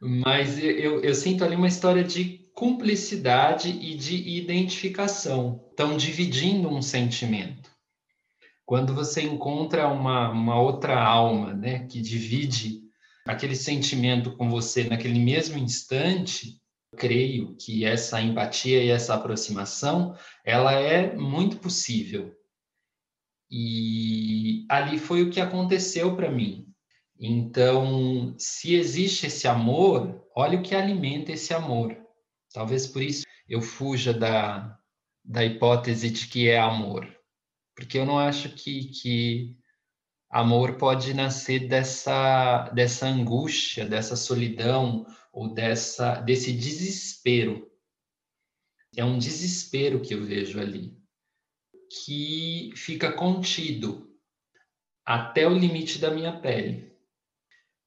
Mas 0.00 0.58
eu, 0.58 1.02
eu 1.02 1.14
sinto 1.14 1.44
ali 1.44 1.54
uma 1.54 1.68
história 1.68 2.02
de 2.02 2.45
cumplicidade 2.56 3.68
e 3.68 3.94
de 3.94 4.16
identificação. 4.30 5.62
Estão 5.70 5.94
dividindo 5.94 6.70
um 6.70 6.80
sentimento. 6.80 7.70
Quando 8.64 8.94
você 8.94 9.20
encontra 9.20 9.86
uma, 9.88 10.30
uma 10.30 10.58
outra 10.58 10.98
alma 10.98 11.52
né, 11.52 11.86
que 11.86 12.00
divide 12.00 12.80
aquele 13.26 13.54
sentimento 13.54 14.34
com 14.36 14.48
você 14.48 14.84
naquele 14.84 15.18
mesmo 15.18 15.58
instante, 15.58 16.58
creio 16.96 17.54
que 17.60 17.84
essa 17.84 18.22
empatia 18.22 18.82
e 18.82 18.88
essa 18.88 19.14
aproximação 19.14 20.16
ela 20.42 20.72
é 20.72 21.14
muito 21.14 21.58
possível. 21.58 22.34
E 23.50 24.64
ali 24.70 24.98
foi 24.98 25.22
o 25.22 25.30
que 25.30 25.42
aconteceu 25.42 26.16
para 26.16 26.30
mim. 26.30 26.66
Então, 27.20 28.34
se 28.38 28.74
existe 28.74 29.26
esse 29.26 29.46
amor, 29.46 30.26
olha 30.34 30.58
o 30.58 30.62
que 30.62 30.74
alimenta 30.74 31.32
esse 31.32 31.52
amor. 31.52 32.05
Talvez 32.56 32.86
por 32.86 33.02
isso 33.02 33.26
eu 33.46 33.60
fuja 33.60 34.14
da, 34.14 34.80
da 35.22 35.44
hipótese 35.44 36.08
de 36.08 36.26
que 36.26 36.48
é 36.48 36.58
amor, 36.58 37.06
porque 37.74 37.98
eu 37.98 38.06
não 38.06 38.18
acho 38.18 38.48
que, 38.48 38.86
que 38.86 39.58
amor 40.30 40.78
pode 40.78 41.12
nascer 41.12 41.68
dessa, 41.68 42.70
dessa 42.70 43.08
angústia, 43.08 43.84
dessa 43.84 44.16
solidão 44.16 45.04
ou 45.30 45.52
dessa, 45.52 46.14
desse 46.22 46.50
desespero. 46.50 47.70
É 48.96 49.04
um 49.04 49.18
desespero 49.18 50.00
que 50.00 50.14
eu 50.14 50.24
vejo 50.24 50.58
ali, 50.58 50.96
que 52.06 52.72
fica 52.74 53.12
contido 53.12 54.18
até 55.04 55.46
o 55.46 55.52
limite 55.52 55.98
da 55.98 56.10
minha 56.10 56.40
pele 56.40 56.95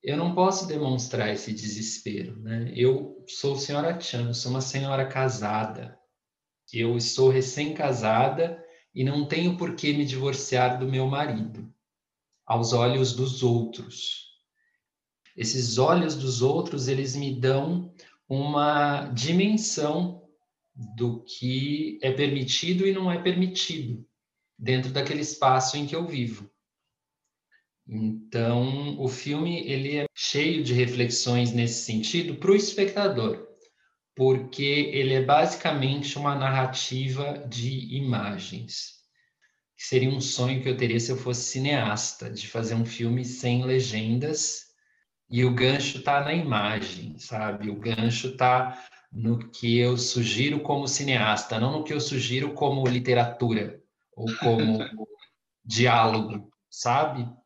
eu 0.01 0.15
não 0.15 0.33
posso 0.33 0.67
demonstrar 0.67 1.29
esse 1.29 1.53
desespero, 1.53 2.39
né? 2.41 2.71
Eu 2.75 3.23
sou 3.27 3.55
senhora 3.55 3.99
Chan, 3.99 4.33
sou 4.33 4.51
uma 4.51 4.61
senhora 4.61 5.05
casada. 5.05 5.97
Eu 6.71 6.95
estou 6.95 7.29
recém-casada 7.29 8.63
e 8.93 9.03
não 9.03 9.27
tenho 9.27 9.57
por 9.57 9.75
que 9.75 9.93
me 9.93 10.05
divorciar 10.05 10.79
do 10.79 10.87
meu 10.87 11.07
marido, 11.07 11.73
aos 12.45 12.73
olhos 12.73 13.13
dos 13.13 13.43
outros. 13.43 14.29
Esses 15.35 15.77
olhos 15.77 16.15
dos 16.15 16.41
outros, 16.41 16.87
eles 16.87 17.15
me 17.15 17.39
dão 17.39 17.93
uma 18.27 19.07
dimensão 19.07 20.21
do 20.75 21.23
que 21.23 21.99
é 22.01 22.11
permitido 22.11 22.87
e 22.87 22.93
não 22.93 23.11
é 23.11 23.21
permitido 23.21 24.07
dentro 24.57 24.91
daquele 24.91 25.21
espaço 25.21 25.77
em 25.77 25.85
que 25.85 25.95
eu 25.95 26.05
vivo. 26.05 26.49
Então, 27.91 28.99
o 28.99 29.07
filme 29.07 29.67
ele 29.67 29.97
é 29.97 30.05
cheio 30.13 30.63
de 30.63 30.73
reflexões 30.73 31.51
nesse 31.51 31.85
sentido 31.85 32.35
para 32.35 32.51
o 32.51 32.55
espectador, 32.55 33.47
porque 34.15 34.91
ele 34.93 35.15
é 35.15 35.23
basicamente 35.23 36.15
uma 36.15 36.35
narrativa 36.35 37.39
de 37.47 37.95
imagens. 37.95 38.99
Que 39.75 39.85
seria 39.85 40.09
um 40.09 40.21
sonho 40.21 40.61
que 40.61 40.69
eu 40.69 40.77
teria 40.77 40.99
se 40.99 41.11
eu 41.11 41.17
fosse 41.17 41.41
cineasta, 41.41 42.29
de 42.29 42.47
fazer 42.47 42.75
um 42.75 42.85
filme 42.85 43.25
sem 43.25 43.65
legendas 43.65 44.67
e 45.27 45.43
o 45.43 45.53
gancho 45.53 45.97
está 45.97 46.23
na 46.23 46.33
imagem, 46.33 47.17
sabe? 47.17 47.71
O 47.71 47.79
gancho 47.79 48.27
está 48.27 48.87
no 49.11 49.49
que 49.49 49.79
eu 49.79 49.97
sugiro 49.97 50.59
como 50.59 50.87
cineasta, 50.87 51.59
não 51.59 51.71
no 51.71 51.83
que 51.83 51.93
eu 51.93 51.99
sugiro 51.99 52.53
como 52.53 52.87
literatura 52.87 53.81
ou 54.15 54.27
como 54.37 54.77
diálogo, 55.65 56.51
sabe? 56.69 57.38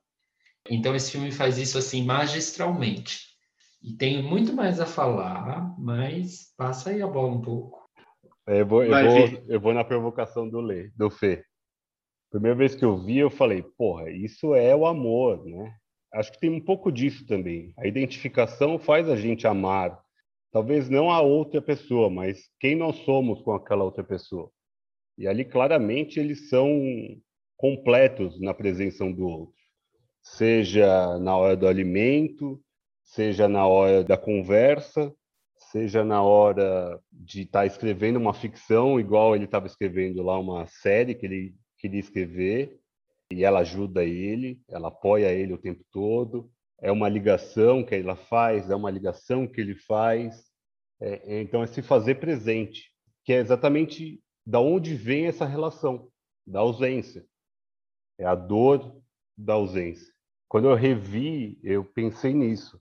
Então 0.70 0.96
esse 0.96 1.12
filme 1.12 1.32
faz 1.32 1.58
isso 1.58 1.78
assim 1.78 2.04
magistralmente. 2.04 3.34
E 3.82 3.94
tem 3.94 4.24
muito 4.24 4.54
mais 4.54 4.80
a 4.80 4.86
falar, 4.86 5.76
mas 5.78 6.54
passa 6.56 6.90
aí 6.90 7.02
a 7.02 7.08
bola 7.08 7.34
um 7.34 7.42
pouco. 7.42 7.84
É, 8.48 8.62
eu 8.62 8.66
vou, 8.66 8.84
eu 8.84 8.90
vou, 8.92 9.44
eu 9.50 9.60
vou 9.60 9.74
na 9.74 9.84
provocação 9.84 10.50
do 10.50 10.62
Lê, 10.62 10.90
do 10.96 11.10
Fê. 11.10 11.44
Primeira 12.30 12.56
vez 12.56 12.76
que 12.76 12.84
eu 12.84 12.98
vi, 12.98 13.18
eu 13.18 13.30
falei, 13.30 13.62
porra, 13.78 14.10
isso 14.10 14.56
é 14.56 14.76
o 14.76 14.86
amor, 14.86 15.46
né? 15.46 15.76
Acho 16.14 16.32
que 16.32 16.40
tem 16.40 16.50
um 16.50 16.62
pouco 16.62 16.92
disso 16.92 17.26
também. 17.26 17.74
A 17.78 17.86
identificação 17.86 18.80
faz 18.80 19.10
a 19.10 19.16
gente 19.16 19.46
amar, 19.46 20.00
talvez 20.52 20.90
não 20.90 21.12
a 21.12 21.22
outra 21.22 21.62
pessoa, 21.62 22.10
mas 22.10 22.50
quem 22.60 22.76
nós 22.76 22.96
somos 22.98 23.42
com 23.42 23.54
aquela 23.54 23.84
outra 23.84 24.04
pessoa. 24.04 24.50
E 25.18 25.28
ali 25.28 25.44
claramente 25.44 26.20
eles 26.20 26.50
são 26.50 26.70
completos 27.58 28.40
na 28.40 28.54
presença 28.54 29.04
um 29.04 29.12
do 29.12 29.26
outro 29.26 29.63
seja 30.24 31.20
na 31.20 31.36
hora 31.36 31.56
do 31.56 31.68
alimento, 31.68 32.60
seja 33.04 33.48
na 33.48 33.68
hora 33.68 34.04
da 34.04 34.18
conversa, 34.18 35.14
seja 35.58 36.04
na 36.04 36.24
hora 36.24 37.00
de 37.12 37.42
estar 37.42 37.60
tá 37.60 37.66
escrevendo 37.66 38.18
uma 38.18 38.34
ficção, 38.34 39.00
igual 39.00 39.36
ele 39.36 39.46
estava 39.46 39.68
escrevendo 39.68 40.24
lá 40.24 40.40
uma 40.40 40.66
série 40.66 41.14
que 41.14 41.26
ele 41.26 41.56
queria 41.78 42.00
escrever, 42.00 42.80
e 43.32 43.44
ela 43.44 43.60
ajuda 43.60 44.04
ele, 44.04 44.62
ela 44.70 44.88
apoia 44.88 45.32
ele 45.32 45.54
o 45.54 45.58
tempo 45.58 45.84
todo. 45.92 46.50
É 46.80 46.92
uma 46.92 47.10
ligação 47.10 47.84
que 47.84 47.96
ela 47.96 48.16
faz, 48.16 48.70
é 48.70 48.76
uma 48.76 48.92
ligação 48.92 49.48
que 49.48 49.60
ele 49.60 49.76
faz. 49.76 50.46
É, 51.02 51.42
então, 51.42 51.64
é 51.64 51.68
se 51.68 51.82
fazer 51.82 52.16
presente, 52.16 52.92
que 53.26 53.34
é 53.34 53.38
exatamente 53.38 54.22
da 54.46 54.60
onde 54.60 54.94
vem 54.94 55.26
essa 55.26 55.46
relação, 55.46 56.10
da 56.46 56.60
ausência. 56.60 57.26
É 58.20 58.26
a 58.26 58.36
dor 58.36 59.02
da 59.38 59.54
ausência. 59.54 60.13
Quando 60.54 60.70
eu 60.70 60.76
revi, 60.76 61.58
eu 61.64 61.84
pensei 61.84 62.32
nisso. 62.32 62.80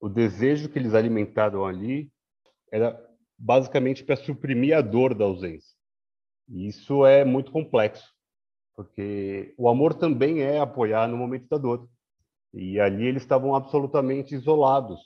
O 0.00 0.08
desejo 0.08 0.68
que 0.68 0.76
eles 0.76 0.92
alimentaram 0.92 1.64
ali 1.64 2.10
era 2.72 3.00
basicamente 3.38 4.02
para 4.02 4.16
suprimir 4.16 4.76
a 4.76 4.80
dor 4.80 5.14
da 5.14 5.24
ausência. 5.24 5.72
E 6.48 6.66
isso 6.66 7.06
é 7.06 7.24
muito 7.24 7.52
complexo, 7.52 8.12
porque 8.74 9.54
o 9.56 9.68
amor 9.68 9.94
também 9.94 10.40
é 10.40 10.58
apoiar 10.58 11.06
no 11.06 11.16
momento 11.16 11.46
da 11.48 11.58
dor. 11.58 11.88
E 12.52 12.80
ali 12.80 13.06
eles 13.06 13.22
estavam 13.22 13.54
absolutamente 13.54 14.34
isolados. 14.34 14.98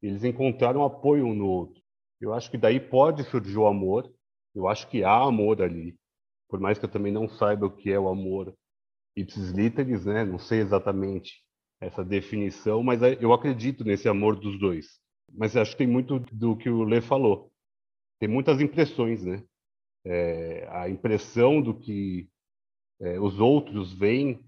Eles 0.00 0.24
encontraram 0.24 0.82
apoio 0.82 1.26
um 1.26 1.34
no 1.34 1.46
outro. 1.46 1.82
Eu 2.18 2.32
acho 2.32 2.50
que 2.50 2.56
daí 2.56 2.80
pode 2.80 3.22
surgir 3.24 3.58
o 3.58 3.66
amor. 3.66 4.10
Eu 4.54 4.66
acho 4.66 4.88
que 4.88 5.04
há 5.04 5.24
amor 5.24 5.60
ali. 5.60 5.94
Por 6.48 6.58
mais 6.58 6.78
que 6.78 6.86
eu 6.86 6.90
também 6.90 7.12
não 7.12 7.28
saiba 7.28 7.66
o 7.66 7.76
que 7.76 7.92
é 7.92 8.00
o 8.00 8.08
amor 8.08 8.56
ipsis 9.14 9.50
literis, 9.50 10.06
né? 10.06 10.24
Não 10.24 10.38
sei 10.38 10.60
exatamente 10.60 11.44
essa 11.80 12.04
definição, 12.04 12.82
mas 12.82 13.00
eu 13.20 13.32
acredito 13.32 13.84
nesse 13.84 14.08
amor 14.08 14.38
dos 14.38 14.58
dois. 14.58 15.00
Mas 15.32 15.56
acho 15.56 15.72
que 15.72 15.78
tem 15.78 15.86
muito 15.86 16.18
do 16.18 16.56
que 16.56 16.68
o 16.68 16.82
Lê 16.82 17.00
falou. 17.00 17.50
Tem 18.18 18.28
muitas 18.28 18.60
impressões, 18.60 19.24
né? 19.24 19.42
É, 20.04 20.68
a 20.70 20.88
impressão 20.88 21.60
do 21.60 21.74
que 21.74 22.28
é, 23.00 23.18
os 23.18 23.40
outros 23.40 23.92
veem 23.92 24.44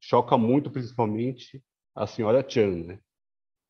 choca 0.00 0.36
muito, 0.36 0.70
principalmente 0.70 1.62
a 1.94 2.06
senhora 2.06 2.46
Chan, 2.46 2.84
né? 2.84 2.98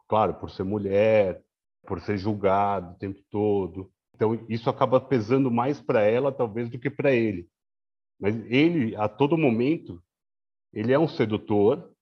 Claro, 0.08 0.34
por 0.34 0.50
ser 0.50 0.64
mulher, 0.64 1.42
por 1.86 2.00
ser 2.00 2.18
julgado 2.18 2.92
o 2.92 2.98
tempo 2.98 3.20
todo. 3.30 3.92
Então, 4.14 4.34
isso 4.48 4.68
acaba 4.68 5.00
pesando 5.00 5.50
mais 5.50 5.80
para 5.80 6.02
ela, 6.02 6.32
talvez, 6.32 6.68
do 6.68 6.78
que 6.78 6.90
para 6.90 7.12
ele. 7.12 7.48
Mas 8.18 8.34
ele, 8.50 8.96
a 8.96 9.08
todo 9.08 9.38
momento, 9.38 10.02
ele 10.72 10.92
é 10.92 10.98
um 10.98 11.08
sedutor, 11.08 11.93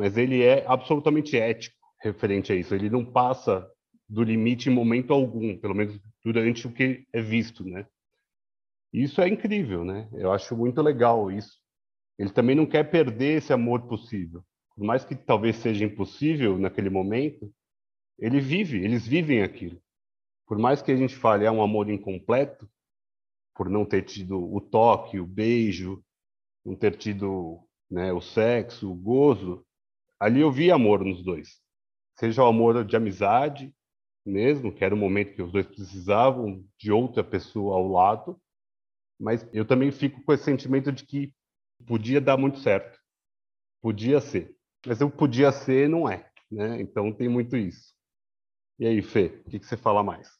mas 0.00 0.16
ele 0.16 0.42
é 0.42 0.64
absolutamente 0.66 1.36
ético 1.36 1.76
referente 2.00 2.50
a 2.50 2.56
isso. 2.56 2.74
Ele 2.74 2.88
não 2.88 3.04
passa 3.04 3.70
do 4.08 4.22
limite 4.22 4.70
em 4.70 4.72
momento 4.72 5.12
algum, 5.12 5.58
pelo 5.58 5.74
menos 5.74 6.00
durante 6.24 6.66
o 6.66 6.72
que 6.72 7.06
é 7.12 7.20
visto, 7.20 7.62
né? 7.64 7.86
Isso 8.90 9.20
é 9.20 9.28
incrível, 9.28 9.84
né? 9.84 10.08
Eu 10.14 10.32
acho 10.32 10.56
muito 10.56 10.80
legal 10.80 11.30
isso. 11.30 11.60
Ele 12.18 12.30
também 12.30 12.56
não 12.56 12.64
quer 12.64 12.90
perder 12.90 13.36
esse 13.36 13.52
amor 13.52 13.86
possível. 13.88 14.42
Por 14.74 14.86
mais 14.86 15.04
que 15.04 15.14
talvez 15.14 15.56
seja 15.56 15.84
impossível 15.84 16.58
naquele 16.58 16.88
momento, 16.88 17.52
ele 18.18 18.40
vive, 18.40 18.82
eles 18.82 19.06
vivem 19.06 19.42
aquilo. 19.42 19.78
Por 20.46 20.58
mais 20.58 20.80
que 20.80 20.92
a 20.92 20.96
gente 20.96 21.14
fale 21.14 21.44
é 21.44 21.50
um 21.50 21.62
amor 21.62 21.90
incompleto, 21.90 22.66
por 23.54 23.68
não 23.68 23.84
ter 23.84 24.00
tido 24.00 24.42
o 24.50 24.62
toque, 24.62 25.20
o 25.20 25.26
beijo, 25.26 26.02
não 26.64 26.74
ter 26.74 26.96
tido 26.96 27.60
né, 27.90 28.14
o 28.14 28.22
sexo, 28.22 28.90
o 28.90 28.94
gozo, 28.94 29.62
ali 30.20 30.40
eu 30.42 30.52
vi 30.52 30.70
amor 30.70 31.02
nos 31.04 31.24
dois. 31.24 31.60
Seja 32.18 32.44
o 32.44 32.46
amor 32.46 32.84
de 32.84 32.94
amizade 32.94 33.74
mesmo, 34.24 34.72
que 34.72 34.84
era 34.84 34.94
o 34.94 34.98
momento 34.98 35.34
que 35.34 35.42
os 35.42 35.50
dois 35.50 35.66
precisavam 35.66 36.62
de 36.78 36.92
outra 36.92 37.24
pessoa 37.24 37.74
ao 37.74 37.88
lado, 37.88 38.38
mas 39.18 39.48
eu 39.52 39.64
também 39.64 39.90
fico 39.90 40.22
com 40.22 40.32
esse 40.32 40.44
sentimento 40.44 40.92
de 40.92 41.04
que 41.04 41.32
podia 41.86 42.20
dar 42.20 42.36
muito 42.36 42.58
certo. 42.58 42.98
Podia 43.80 44.20
ser. 44.20 44.54
Mas 44.86 45.00
eu 45.00 45.10
podia 45.10 45.50
ser 45.50 45.88
não 45.88 46.08
é, 46.08 46.30
né? 46.50 46.80
Então 46.80 47.12
tem 47.12 47.28
muito 47.28 47.56
isso. 47.56 47.94
E 48.78 48.86
aí, 48.86 49.02
Fê, 49.02 49.42
o 49.46 49.50
que, 49.50 49.58
que 49.58 49.66
você 49.66 49.76
fala 49.76 50.02
mais? 50.02 50.30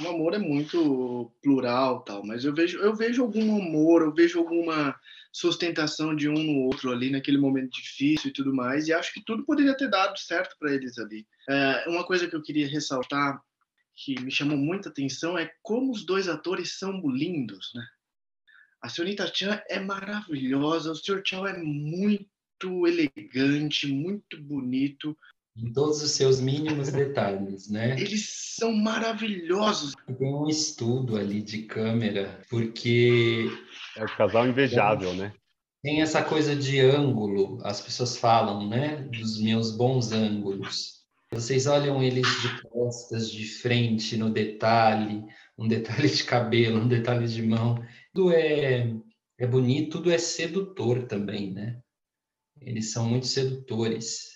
O 0.00 0.08
amor 0.08 0.34
é 0.34 0.38
muito 0.38 1.32
plural, 1.40 2.02
tal, 2.02 2.24
mas 2.26 2.44
eu 2.44 2.52
vejo, 2.52 2.78
eu 2.78 2.94
vejo 2.94 3.22
algum 3.22 3.56
amor, 3.56 4.02
eu 4.02 4.12
vejo 4.12 4.40
alguma 4.40 4.98
sustentação 5.34 6.14
de 6.14 6.28
um 6.28 6.34
no 6.34 6.60
outro 6.60 6.92
ali 6.92 7.10
naquele 7.10 7.38
momento 7.38 7.72
difícil 7.72 8.30
e 8.30 8.32
tudo 8.32 8.54
mais, 8.54 8.86
e 8.86 8.92
acho 8.92 9.12
que 9.12 9.20
tudo 9.20 9.44
poderia 9.44 9.76
ter 9.76 9.90
dado 9.90 10.16
certo 10.16 10.56
para 10.60 10.72
eles 10.72 10.96
ali. 10.96 11.26
É, 11.50 11.88
uma 11.88 12.06
coisa 12.06 12.28
que 12.28 12.36
eu 12.36 12.42
queria 12.42 12.68
ressaltar, 12.68 13.42
que 13.96 14.14
me 14.20 14.30
chamou 14.30 14.56
muita 14.56 14.90
atenção, 14.90 15.36
é 15.36 15.52
como 15.60 15.90
os 15.90 16.06
dois 16.06 16.28
atores 16.28 16.78
são 16.78 17.00
lindos, 17.08 17.72
né? 17.74 17.84
A 18.80 18.88
senhorita 18.88 19.26
Chan 19.34 19.60
é 19.68 19.80
maravilhosa, 19.80 20.92
o 20.92 20.94
Sr. 20.94 21.22
Chow 21.24 21.46
é 21.48 21.58
muito 21.58 22.86
elegante, 22.86 23.88
muito 23.88 24.40
bonito. 24.40 25.18
Em 25.56 25.72
todos 25.72 26.02
os 26.02 26.10
seus 26.10 26.40
mínimos 26.40 26.90
detalhes, 26.90 27.70
né? 27.70 27.98
Eles 28.00 28.54
são 28.56 28.72
maravilhosos. 28.72 29.94
Tem 30.18 30.34
um 30.34 30.48
estudo 30.48 31.16
ali 31.16 31.42
de 31.42 31.62
câmera, 31.62 32.40
porque 32.50 33.48
é 33.96 34.04
o 34.04 34.16
casal 34.16 34.48
invejável, 34.48 35.14
né? 35.14 35.32
Tem 35.82 36.02
essa 36.02 36.24
coisa 36.24 36.56
de 36.56 36.80
ângulo, 36.80 37.58
as 37.62 37.80
pessoas 37.80 38.16
falam, 38.16 38.68
né? 38.68 39.02
Dos 39.12 39.40
meus 39.40 39.70
bons 39.70 40.12
ângulos. 40.12 41.04
Vocês 41.30 41.66
olham 41.66 42.02
eles 42.02 42.26
de 42.42 42.62
costas, 42.62 43.30
de 43.30 43.44
frente, 43.46 44.16
no 44.16 44.30
detalhe, 44.30 45.22
um 45.58 45.68
detalhe 45.68 46.08
de 46.08 46.24
cabelo, 46.24 46.80
um 46.80 46.88
detalhe 46.88 47.26
de 47.26 47.42
mão. 47.42 47.76
Tudo 48.12 48.32
é, 48.32 48.92
é 49.38 49.46
bonito, 49.46 49.98
tudo 49.98 50.10
é 50.10 50.18
sedutor 50.18 51.06
também, 51.06 51.52
né? 51.52 51.80
Eles 52.60 52.92
são 52.92 53.08
muito 53.08 53.26
sedutores. 53.26 54.33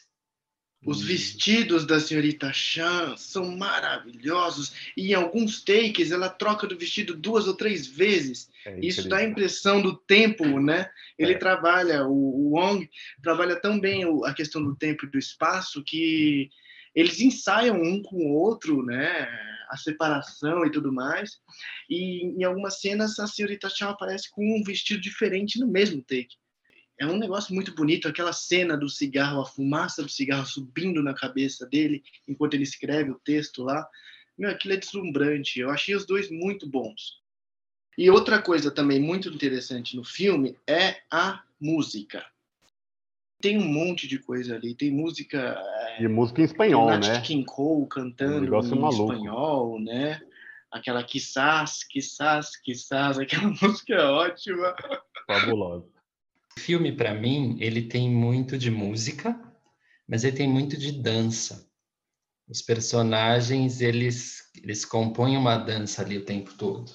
Os 0.86 1.02
vestidos 1.02 1.84
da 1.84 1.98
senhorita 1.98 2.52
Chan 2.52 3.16
são 3.16 3.56
maravilhosos 3.56 4.72
e 4.96 5.10
em 5.10 5.14
alguns 5.14 5.62
takes 5.62 6.12
ela 6.12 6.28
troca 6.28 6.68
do 6.68 6.78
vestido 6.78 7.16
duas 7.16 7.48
ou 7.48 7.54
três 7.54 7.86
vezes. 7.86 8.48
É 8.64 8.78
Isso 8.80 9.08
dá 9.08 9.18
a 9.18 9.24
impressão 9.24 9.82
do 9.82 9.96
tempo, 9.96 10.60
né? 10.60 10.88
Ele 11.18 11.32
é. 11.32 11.38
trabalha, 11.38 12.06
o, 12.06 12.52
Wong 12.52 12.88
trabalha 13.22 13.60
tão 13.60 13.78
bem 13.78 14.04
a 14.24 14.32
questão 14.32 14.62
do 14.62 14.76
tempo 14.76 15.04
e 15.04 15.10
do 15.10 15.18
espaço 15.18 15.82
que 15.82 16.48
eles 16.94 17.20
ensaiam 17.20 17.82
um 17.82 18.00
com 18.00 18.16
o 18.16 18.34
outro, 18.34 18.82
né? 18.84 19.28
A 19.70 19.76
separação 19.76 20.64
e 20.64 20.70
tudo 20.70 20.92
mais. 20.92 21.38
E 21.90 22.24
em 22.24 22.44
algumas 22.44 22.80
cenas 22.80 23.18
a 23.18 23.26
senhorita 23.26 23.68
Chan 23.68 23.90
aparece 23.90 24.30
com 24.30 24.42
um 24.42 24.62
vestido 24.62 25.00
diferente 25.00 25.58
no 25.58 25.66
mesmo 25.66 26.00
take 26.02 26.36
é 26.98 27.06
um 27.06 27.16
negócio 27.16 27.54
muito 27.54 27.74
bonito, 27.74 28.08
aquela 28.08 28.32
cena 28.32 28.76
do 28.76 28.88
cigarro, 28.88 29.40
a 29.40 29.46
fumaça 29.46 30.02
do 30.02 30.08
cigarro 30.08 30.46
subindo 30.46 31.02
na 31.02 31.14
cabeça 31.14 31.64
dele 31.66 32.02
enquanto 32.26 32.54
ele 32.54 32.64
escreve 32.64 33.10
o 33.10 33.20
texto 33.20 33.62
lá. 33.62 33.86
Meu, 34.36 34.50
aquilo 34.50 34.74
é 34.74 34.76
deslumbrante. 34.76 35.60
Eu 35.60 35.70
achei 35.70 35.94
os 35.94 36.04
dois 36.04 36.30
muito 36.30 36.68
bons. 36.68 37.20
E 37.96 38.10
outra 38.10 38.40
coisa 38.40 38.70
também 38.70 39.00
muito 39.00 39.28
interessante 39.28 39.96
no 39.96 40.04
filme 40.04 40.56
é 40.68 40.96
a 41.10 41.42
música. 41.60 42.24
Tem 43.40 43.56
um 43.58 43.66
monte 43.66 44.08
de 44.08 44.18
coisa 44.18 44.56
ali. 44.56 44.74
Tem 44.74 44.90
música. 44.90 45.60
E 46.00 46.08
música 46.08 46.40
em 46.40 46.44
espanhol, 46.44 46.86
Nat 46.86 47.06
né? 47.06 47.20
King 47.20 47.44
Cole 47.44 47.88
cantando 47.88 48.56
Um 48.56 48.60
em 48.60 48.78
maluco. 48.80 49.12
espanhol, 49.12 49.80
né? 49.80 50.20
Aquela 50.70 51.02
quizás, 51.02 51.84
quizás, 51.84 52.56
quizás, 52.56 53.18
aquela 53.20 53.52
música 53.62 53.94
é 53.94 54.04
ótima. 54.04 54.74
Fabuloso. 55.26 55.97
O 56.58 56.60
filme, 56.60 56.90
para 56.90 57.14
mim, 57.14 57.56
ele 57.60 57.82
tem 57.82 58.10
muito 58.10 58.58
de 58.58 58.68
música, 58.68 59.40
mas 60.08 60.24
ele 60.24 60.36
tem 60.36 60.48
muito 60.48 60.76
de 60.76 60.90
dança. 60.90 61.70
Os 62.48 62.60
personagens, 62.60 63.80
eles, 63.80 64.50
eles 64.60 64.84
compõem 64.84 65.36
uma 65.36 65.56
dança 65.56 66.02
ali 66.02 66.18
o 66.18 66.24
tempo 66.24 66.52
todo. 66.54 66.90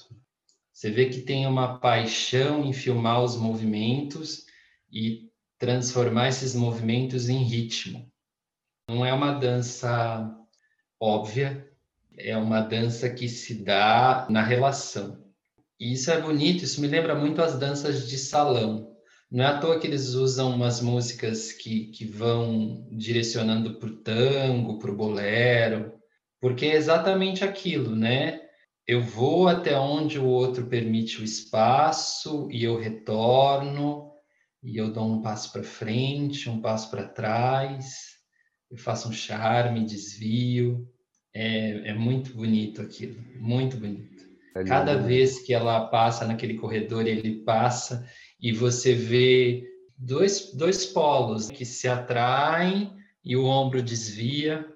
Você 0.70 0.90
vê 0.90 1.08
que 1.08 1.22
tem 1.22 1.46
uma 1.46 1.78
paixão 1.78 2.62
em 2.62 2.74
filmar 2.74 3.22
os 3.22 3.36
movimentos 3.36 4.44
e 4.92 5.30
transformar 5.58 6.28
esses 6.28 6.54
movimentos 6.54 7.30
em 7.30 7.42
ritmo. 7.42 8.12
Não 8.86 9.04
é 9.04 9.14
uma 9.14 9.32
dança 9.32 10.30
óbvia, 11.00 11.66
é 12.18 12.36
uma 12.36 12.60
dança 12.60 13.08
que 13.08 13.30
se 13.30 13.64
dá 13.64 14.26
na 14.28 14.42
relação. 14.42 15.24
E 15.80 15.94
isso 15.94 16.10
é 16.10 16.20
bonito, 16.20 16.64
isso 16.64 16.82
me 16.82 16.86
lembra 16.86 17.14
muito 17.14 17.40
as 17.40 17.58
danças 17.58 18.06
de 18.06 18.18
salão. 18.18 18.93
Não 19.34 19.44
é 19.44 19.48
à 19.48 19.58
toa 19.58 19.80
que 19.80 19.86
eles 19.88 20.14
usam 20.14 20.54
umas 20.54 20.80
músicas 20.80 21.50
que, 21.50 21.86
que 21.86 22.04
vão 22.04 22.86
direcionando 22.92 23.74
para 23.80 23.88
o 23.88 23.96
tango, 23.96 24.78
para 24.78 24.92
o 24.92 24.94
bolero, 24.94 25.92
porque 26.40 26.66
é 26.66 26.76
exatamente 26.76 27.42
aquilo, 27.42 27.96
né? 27.96 28.42
Eu 28.86 29.02
vou 29.02 29.48
até 29.48 29.76
onde 29.76 30.20
o 30.20 30.24
outro 30.24 30.66
permite 30.66 31.20
o 31.20 31.24
espaço 31.24 32.48
e 32.48 32.62
eu 32.62 32.78
retorno, 32.78 34.12
e 34.62 34.76
eu 34.76 34.92
dou 34.92 35.04
um 35.04 35.20
passo 35.20 35.50
para 35.52 35.64
frente, 35.64 36.48
um 36.48 36.60
passo 36.60 36.88
para 36.88 37.08
trás, 37.08 38.10
eu 38.70 38.76
faço 38.76 39.08
um 39.08 39.12
charme, 39.12 39.84
desvio. 39.84 40.88
É, 41.34 41.90
é 41.90 41.92
muito 41.92 42.32
bonito 42.36 42.80
aquilo, 42.80 43.20
muito 43.40 43.76
bonito. 43.78 44.22
É 44.54 44.62
Cada 44.62 44.94
né? 44.94 45.02
vez 45.04 45.40
que 45.40 45.52
ela 45.52 45.88
passa 45.88 46.24
naquele 46.24 46.54
corredor, 46.54 47.04
ele 47.04 47.42
passa 47.42 48.08
e 48.44 48.52
você 48.52 48.92
vê 48.92 49.66
dois, 49.96 50.52
dois 50.52 50.84
polos 50.84 51.50
que 51.50 51.64
se 51.64 51.88
atraem 51.88 52.94
e 53.24 53.38
o 53.38 53.46
ombro 53.46 53.82
desvia 53.82 54.70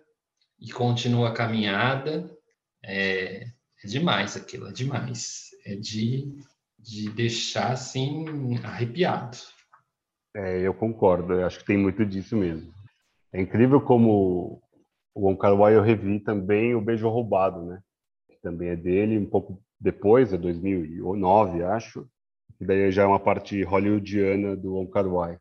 e 0.58 0.72
continua 0.72 1.28
a 1.28 1.34
caminhada. 1.34 2.34
É, 2.82 3.44
é 3.84 3.86
demais 3.86 4.38
aquilo, 4.38 4.68
é 4.68 4.72
demais. 4.72 5.50
É 5.66 5.76
de, 5.76 6.34
de 6.78 7.10
deixar 7.10 7.72
assim 7.72 8.56
arrepiado. 8.64 9.36
É, 10.34 10.66
eu 10.66 10.72
concordo, 10.72 11.34
eu 11.34 11.46
acho 11.46 11.58
que 11.58 11.66
tem 11.66 11.76
muito 11.76 12.06
disso 12.06 12.38
mesmo. 12.38 12.72
É 13.30 13.38
incrível 13.38 13.82
como 13.82 14.62
o 15.14 15.26
Wong 15.26 15.38
Kar 15.38 15.54
Wai 15.54 15.76
eu 15.76 15.82
revi 15.82 16.20
também 16.20 16.74
o 16.74 16.80
Beijo 16.80 17.10
Roubado, 17.10 17.62
né? 17.66 17.82
Que 18.30 18.40
também 18.40 18.70
é 18.70 18.76
dele, 18.76 19.18
um 19.18 19.26
pouco 19.26 19.62
depois, 19.78 20.32
é 20.32 20.38
2009, 20.38 21.62
acho. 21.64 22.08
Que 22.56 22.64
daí 22.64 22.90
já 22.90 23.02
é 23.02 23.06
uma 23.06 23.20
parte 23.20 23.62
hollywoodiana 23.62 24.56
do 24.56 24.74
Wong 24.74 24.90
Kar 24.90 25.06
Wai. 25.06 25.38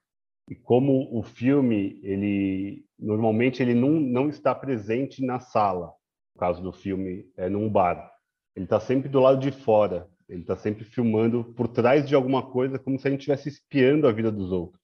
E 0.50 0.56
como 0.56 1.10
o 1.12 1.24
filme, 1.24 2.00
ele 2.04 2.86
normalmente 2.98 3.62
ele 3.62 3.74
não, 3.74 3.92
não 3.92 4.30
está 4.30 4.56
presente 4.56 5.24
na 5.24 5.40
sala. 5.40 5.94
No 6.36 6.40
caso 6.40 6.62
do 6.62 6.72
filme, 6.72 7.26
é 7.36 7.50
num 7.50 7.70
bar. 7.70 8.12
Ele 8.56 8.66
está 8.66 8.80
sempre 8.80 9.10
do 9.10 9.20
lado 9.20 9.40
de 9.40 9.52
fora. 9.52 10.08
Ele 10.30 10.42
está 10.42 10.56
sempre 10.56 10.84
filmando 10.84 11.44
por 11.56 11.68
trás 11.68 12.08
de 12.08 12.16
alguma 12.16 12.44
coisa, 12.44 12.80
como 12.80 13.00
se 13.00 13.08
a 13.08 13.12
gente 13.12 13.22
estivesse 13.22 13.50
espiando 13.50 14.08
a 14.08 14.12
vida 14.12 14.32
dos 14.32 14.52
outros. 14.52 14.82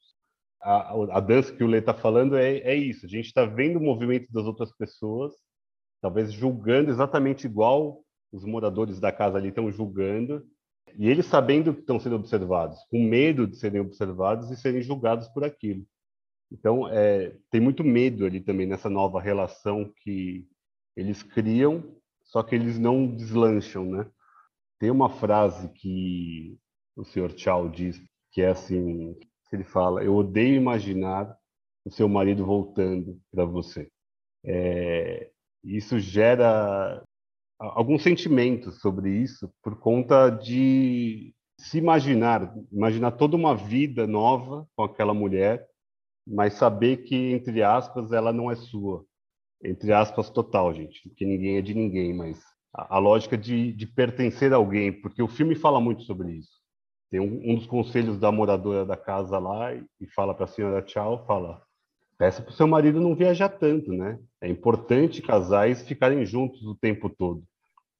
A, 0.62 1.17
a 1.17 1.19
dança 1.19 1.53
que 1.53 1.63
o 1.63 1.67
Lê 1.67 1.79
está 1.79 1.93
falando 1.93 2.38
é, 2.38 2.57
é 2.59 2.75
isso. 2.75 3.05
A 3.05 3.09
gente 3.09 3.25
está 3.25 3.45
vendo 3.45 3.77
o 3.77 3.83
movimento 3.83 4.31
das 4.31 4.45
outras 4.45 4.71
pessoas, 4.71 5.33
talvez 6.01 6.31
julgando 6.31 6.89
exatamente 6.89 7.45
igual 7.45 8.03
os 8.31 8.45
moradores 8.45 8.99
da 8.99 9.12
casa 9.12 9.38
ali 9.38 9.49
estão 9.49 9.69
julgando, 9.71 10.45
e 10.97 11.10
eles 11.10 11.25
sabendo 11.25 11.73
que 11.73 11.82
estão 11.82 11.99
sendo 11.99 12.15
observados, 12.15 12.77
com 12.89 13.03
medo 13.03 13.47
de 13.47 13.58
serem 13.58 13.82
observados 13.82 14.49
e 14.51 14.56
serem 14.56 14.82
julgados 14.82 15.27
por 15.29 15.43
aquilo. 15.43 15.86
Então, 16.51 16.88
é, 16.88 17.36
tem 17.49 17.60
muito 17.60 17.84
medo 17.84 18.25
ali 18.25 18.39
também 18.39 18.67
nessa 18.67 18.89
nova 18.89 19.19
relação 19.19 19.91
que 20.03 20.47
eles 20.95 21.23
criam, 21.23 21.84
só 22.23 22.43
que 22.43 22.53
eles 22.56 22.77
não 22.77 23.08
deslancham, 23.08 23.86
né? 23.86 24.08
Tem 24.79 24.91
uma 24.91 25.10
frase 25.10 25.69
que 25.69 26.58
o 26.95 27.03
senhor 27.03 27.32
Chow 27.36 27.69
diz, 27.69 27.99
que 28.32 28.41
é 28.41 28.49
assim, 28.49 29.15
que 29.49 29.56
ele 29.56 29.63
fala, 29.63 30.03
eu 30.03 30.15
odeio 30.15 30.56
imaginar 30.56 31.36
o 31.86 31.89
seu 31.89 32.08
marido 32.08 32.45
voltando 32.45 33.19
para 33.32 33.45
você. 33.45 33.89
É, 34.45 35.32
isso 35.63 35.99
gera 35.99 37.03
alguns 37.71 38.04
sentimentos 38.04 38.80
sobre 38.80 39.10
isso 39.10 39.52
por 39.62 39.80
conta 39.80 40.30
de 40.30 41.34
se 41.58 41.78
imaginar, 41.78 42.54
imaginar 42.71 43.12
toda 43.12 43.38
uma 43.38 43.56
vida 43.56 44.06
nova 44.06 44.67
com 44.76 44.84
aquela 44.84 45.13
mulher, 45.13 45.65
mas 46.28 46.54
saber 46.54 46.97
que 47.04 47.32
entre 47.32 47.63
aspas 47.63 48.12
ela 48.12 48.34
não 48.34 48.52
é 48.52 48.56
sua, 48.56 49.06
entre 49.63 49.93
aspas 49.93 50.30
total, 50.30 50.73
gente, 50.73 51.10
que 51.15 51.26
ninguém 51.26 51.58
é 51.58 51.62
de 51.62 51.73
ninguém, 51.73 52.13
mas 52.13 52.41
a, 52.73 52.97
a 52.97 52.99
lógica 52.99 53.38
de, 53.38 53.71
de, 53.71 53.88
pertencer 53.88 54.52
a 54.52 54.58
alguém, 54.58 54.91
porque 54.91 55.21
o 55.21 55.28
filme 55.28 55.56
fala 55.56 55.80
muito 55.80 56.04
sobre 56.04 56.34
isso. 56.34 56.62
Tem 57.10 57.19
um, 57.19 57.52
um 57.52 57.56
dos 57.56 57.67
conselhos 57.67 58.17
da 58.17 58.32
moradora 58.32 58.86
da 58.86 58.97
casa 58.97 59.38
lá 59.38 59.73
e, 59.73 59.86
e 60.02 60.08
fala 60.08 60.34
para 60.34 60.45
a 60.45 60.47
senhora 60.47 60.82
tchau, 60.82 61.26
fala 61.26 61.62
peça 62.17 62.41
para 62.41 62.52
o 62.52 62.54
seu 62.54 62.67
marido 62.67 63.02
não 63.02 63.15
viajar 63.15 63.49
tanto, 63.49 63.91
né? 63.91 64.19
É 64.41 64.49
importante 64.49 65.21
casais 65.21 65.82
ficarem 65.88 66.26
juntos 66.26 66.63
o 66.63 66.76
tempo 66.76 67.10
todo, 67.10 67.43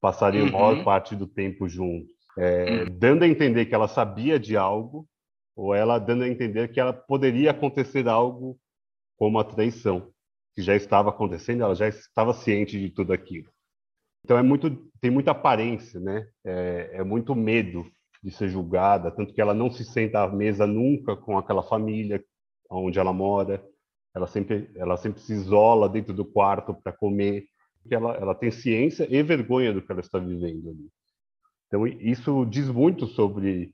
passarem 0.04 0.42
Uhum. 0.42 0.50
a 0.50 0.52
maior 0.52 0.84
parte 0.84 1.16
do 1.16 1.26
tempo 1.26 1.70
juntos, 1.70 2.12
é, 2.38 2.84
dando 2.88 3.24
a 3.24 3.28
entender 3.28 3.68
que 3.68 3.74
ela 3.74 3.88
sabia 3.88 4.38
de 4.38 4.58
algo 4.58 5.08
ou 5.56 5.74
ela 5.74 5.98
dando 5.98 6.24
a 6.24 6.28
entender 6.28 6.74
que 6.74 6.80
ela 6.80 6.92
poderia 6.92 7.52
acontecer 7.52 8.06
algo 8.10 8.60
como 9.18 9.40
a 9.40 9.46
traição, 9.46 10.12
que 10.54 10.62
já 10.62 10.76
estava 10.76 11.10
acontecendo, 11.10 11.64
ela 11.64 11.74
já 11.74 11.88
estava 11.88 12.34
ciente 12.34 12.78
de 12.78 12.90
tudo 12.90 13.14
aquilo. 13.14 13.50
Então 14.26 14.38
é 14.38 14.44
muito, 14.44 14.70
tem 15.00 15.10
muita 15.10 15.32
aparência, 15.32 16.02
né? 16.02 16.28
É, 16.46 16.90
é 16.96 17.04
muito 17.04 17.34
medo 17.34 17.90
de 18.22 18.30
ser 18.30 18.50
julgada, 18.50 19.10
tanto 19.10 19.34
que 19.34 19.40
ela 19.40 19.54
não 19.54 19.72
se 19.72 19.86
senta 19.86 20.22
à 20.22 20.28
mesa 20.28 20.68
nunca 20.68 21.16
com 21.16 21.38
aquela 21.38 21.64
família 21.64 22.22
onde 22.70 23.00
ela 23.00 23.14
mora 23.14 23.64
ela 24.16 24.28
sempre 24.28 24.70
ela 24.76 24.96
sempre 24.96 25.22
se 25.22 25.34
isola 25.34 25.90
dentro 25.90 26.14
do 26.14 26.24
quarto 26.24 26.74
para 26.74 26.94
comer 26.94 27.46
porque 27.84 27.94
ela 27.94 28.16
ela 28.16 28.34
tem 28.34 28.50
ciência 28.50 29.08
e 29.10 29.22
vergonha 29.22 29.74
do 29.74 29.82
que 29.82 29.92
ela 29.92 30.02
está 30.02 30.18
vivendo 30.18 30.70
ali. 30.70 30.90
Então 31.68 31.86
isso 31.86 32.46
diz 32.46 32.70
muito 32.70 33.06
sobre 33.08 33.74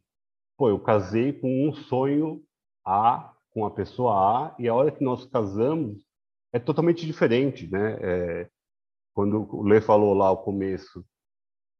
pô 0.58 0.70
eu 0.70 0.80
casei 0.80 1.32
com 1.32 1.70
um 1.70 1.74
sonho 1.74 2.44
A 2.86 3.34
com 3.52 3.66
a 3.66 3.72
pessoa 3.72 4.14
A 4.14 4.56
e 4.60 4.68
a 4.68 4.74
hora 4.74 4.92
que 4.92 5.04
nós 5.04 5.26
casamos 5.26 6.04
é 6.52 6.60
totalmente 6.60 7.06
diferente 7.06 7.70
né? 7.72 7.98
É, 8.02 8.50
quando 9.14 9.48
o 9.56 9.64
Lê 9.64 9.80
falou 9.80 10.14
lá 10.14 10.28
ao 10.28 10.44
começo 10.44 11.06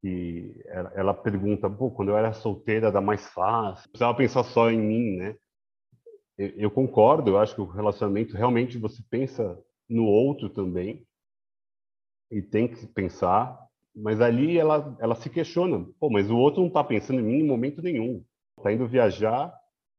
que 0.02 0.54
ela, 0.68 0.92
ela 0.96 1.14
pergunta 1.14 1.70
pô 1.70 1.92
quando 1.92 2.10
eu 2.10 2.18
era 2.18 2.32
solteira 2.32 2.88
era 2.88 3.02
mais 3.02 3.28
fácil 3.30 3.90
precisava 3.90 4.16
pensar 4.16 4.44
só 4.44 4.70
em 4.70 4.80
mim 4.80 5.18
né? 5.18 5.36
Eu 6.38 6.72
concordo, 6.72 7.32
eu 7.32 7.38
acho 7.38 7.54
que 7.54 7.60
o 7.60 7.66
relacionamento 7.66 8.38
realmente 8.38 8.78
você 8.78 9.04
pensa 9.10 9.62
no 9.90 10.06
outro 10.06 10.50
também 10.50 11.06
e 12.32 12.42
tem 12.42 12.68
que 12.68 12.86
pensar, 12.88 13.58
mas 13.96 14.22
ali 14.22 14.58
ela 14.58 14.96
ela 15.00 15.16
se 15.16 15.30
questiona, 15.30 15.86
pô, 16.00 16.10
mas 16.10 16.30
o 16.30 16.38
outro 16.38 16.62
não 16.62 16.68
está 16.68 16.84
pensando 16.84 17.20
em 17.20 17.24
mim 17.24 17.40
em 17.40 17.48
momento 17.48 17.82
nenhum, 17.82 18.24
está 18.58 18.72
indo 18.72 18.88
viajar 18.88 19.54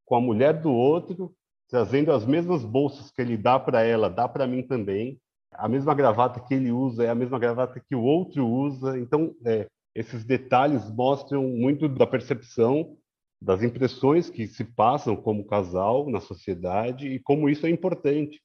com 0.05 0.17
a 0.17 0.21
mulher 0.21 0.61
do 0.61 0.73
outro, 0.73 1.35
trazendo 1.69 2.13
as 2.13 2.27
mesmas 2.27 2.65
bolsas 2.65 3.11
que 3.11 3.21
ele 3.23 3.37
dá 3.37 3.59
para 3.59 3.83
ela, 3.83 4.09
dá 4.09 4.29
para 4.29 4.47
mim 4.47 4.63
também, 4.63 5.21
a 5.53 5.69
mesma 5.69 5.95
gravata 5.95 6.41
que 6.41 6.55
ele 6.55 6.71
usa 6.71 7.05
é 7.05 7.09
a 7.09 7.15
mesma 7.15 7.39
gravata 7.39 7.81
que 7.81 7.95
o 7.95 8.03
outro 8.03 8.47
usa, 8.47 8.99
então 8.99 9.35
é, 9.45 9.67
esses 9.95 10.25
detalhes 10.25 10.91
mostram 10.91 11.43
muito 11.43 11.89
da 11.89 12.07
percepção 12.07 12.97
das 13.43 13.63
impressões 13.63 14.29
que 14.29 14.47
se 14.47 14.65
passam 14.65 15.17
como 15.17 15.47
casal 15.47 16.09
na 16.11 16.21
sociedade 16.21 17.09
e 17.09 17.19
como 17.19 17.49
isso 17.49 17.67
é 17.67 17.71
importante. 17.71 18.41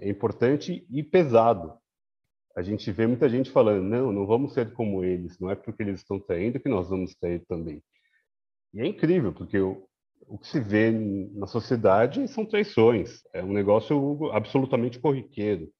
É 0.00 0.08
importante 0.08 0.86
e 0.90 1.02
pesado. 1.02 1.74
A 2.58 2.62
gente 2.62 2.90
vê 2.90 3.06
muita 3.06 3.28
gente 3.28 3.52
falando, 3.52 3.84
não, 3.84 4.12
não 4.12 4.26
vamos 4.26 4.52
ser 4.52 4.72
como 4.72 5.04
eles, 5.04 5.38
não 5.38 5.48
é 5.48 5.54
porque 5.54 5.80
eles 5.80 6.00
estão 6.00 6.18
traindo 6.18 6.58
que 6.58 6.68
nós 6.68 6.88
vamos 6.88 7.14
trair 7.14 7.40
também. 7.46 7.80
E 8.74 8.80
é 8.80 8.84
incrível, 8.84 9.32
porque 9.32 9.60
o, 9.60 9.86
o 10.26 10.36
que 10.36 10.48
se 10.48 10.58
vê 10.58 10.90
na 10.90 11.46
sociedade 11.46 12.26
são 12.26 12.44
traições, 12.44 13.22
é 13.32 13.44
um 13.44 13.52
negócio 13.52 14.28
absolutamente 14.32 14.98
corriqueiro. 14.98 15.70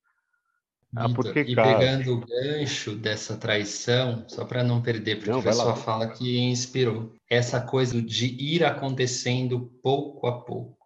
Ah, 0.94 1.08
porque, 1.12 1.40
e 1.40 1.56
cara... 1.56 1.78
pegando 1.78 2.12
o 2.12 2.24
gancho 2.24 2.94
dessa 2.94 3.36
traição, 3.36 4.24
só 4.28 4.44
para 4.44 4.62
não 4.62 4.80
perder, 4.80 5.16
porque 5.16 5.32
não, 5.32 5.42
sua 5.42 5.74
fala 5.74 6.06
que 6.06 6.38
inspirou. 6.38 7.12
Essa 7.28 7.60
coisa 7.60 8.00
de 8.00 8.26
ir 8.26 8.62
acontecendo 8.62 9.68
pouco 9.82 10.28
a 10.28 10.42
pouco. 10.42 10.78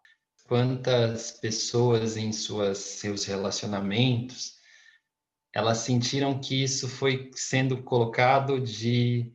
Quantas 0.46 1.32
pessoas 1.32 2.16
em 2.16 2.32
suas, 2.32 2.78
seus 2.78 3.26
relacionamentos, 3.26 4.61
elas 5.54 5.78
sentiram 5.78 6.38
que 6.40 6.62
isso 6.62 6.88
foi 6.88 7.30
sendo 7.34 7.82
colocado 7.82 8.58
de 8.60 9.32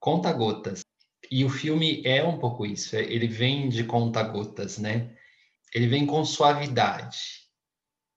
conta-gotas. 0.00 0.82
E 1.30 1.44
o 1.44 1.50
filme 1.50 2.02
é 2.06 2.24
um 2.24 2.38
pouco 2.38 2.64
isso, 2.64 2.96
é, 2.96 3.02
ele 3.02 3.28
vem 3.28 3.68
de 3.68 3.84
conta-gotas, 3.84 4.78
né? 4.78 5.14
Ele 5.74 5.86
vem 5.86 6.06
com 6.06 6.24
suavidade. 6.24 7.46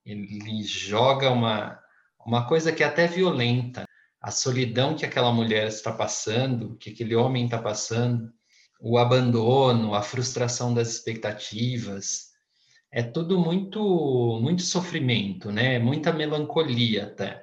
Ele 0.05 0.63
joga 0.63 1.29
uma, 1.29 1.79
uma 2.25 2.47
coisa 2.47 2.71
que 2.71 2.83
é 2.83 2.87
até 2.87 3.07
violenta. 3.07 3.83
A 4.21 4.31
solidão 4.31 4.95
que 4.95 5.05
aquela 5.05 5.31
mulher 5.33 5.67
está 5.67 5.91
passando, 5.91 6.77
que 6.77 6.91
aquele 6.91 7.15
homem 7.15 7.45
está 7.45 7.61
passando, 7.61 8.31
o 8.79 8.97
abandono, 8.97 9.93
a 9.93 10.01
frustração 10.01 10.73
das 10.73 10.89
expectativas, 10.89 12.31
é 12.91 13.01
tudo 13.03 13.39
muito 13.39 14.39
muito 14.41 14.61
sofrimento, 14.61 15.51
né? 15.51 15.79
Muita 15.79 16.11
melancolia 16.11 17.05
até. 17.05 17.40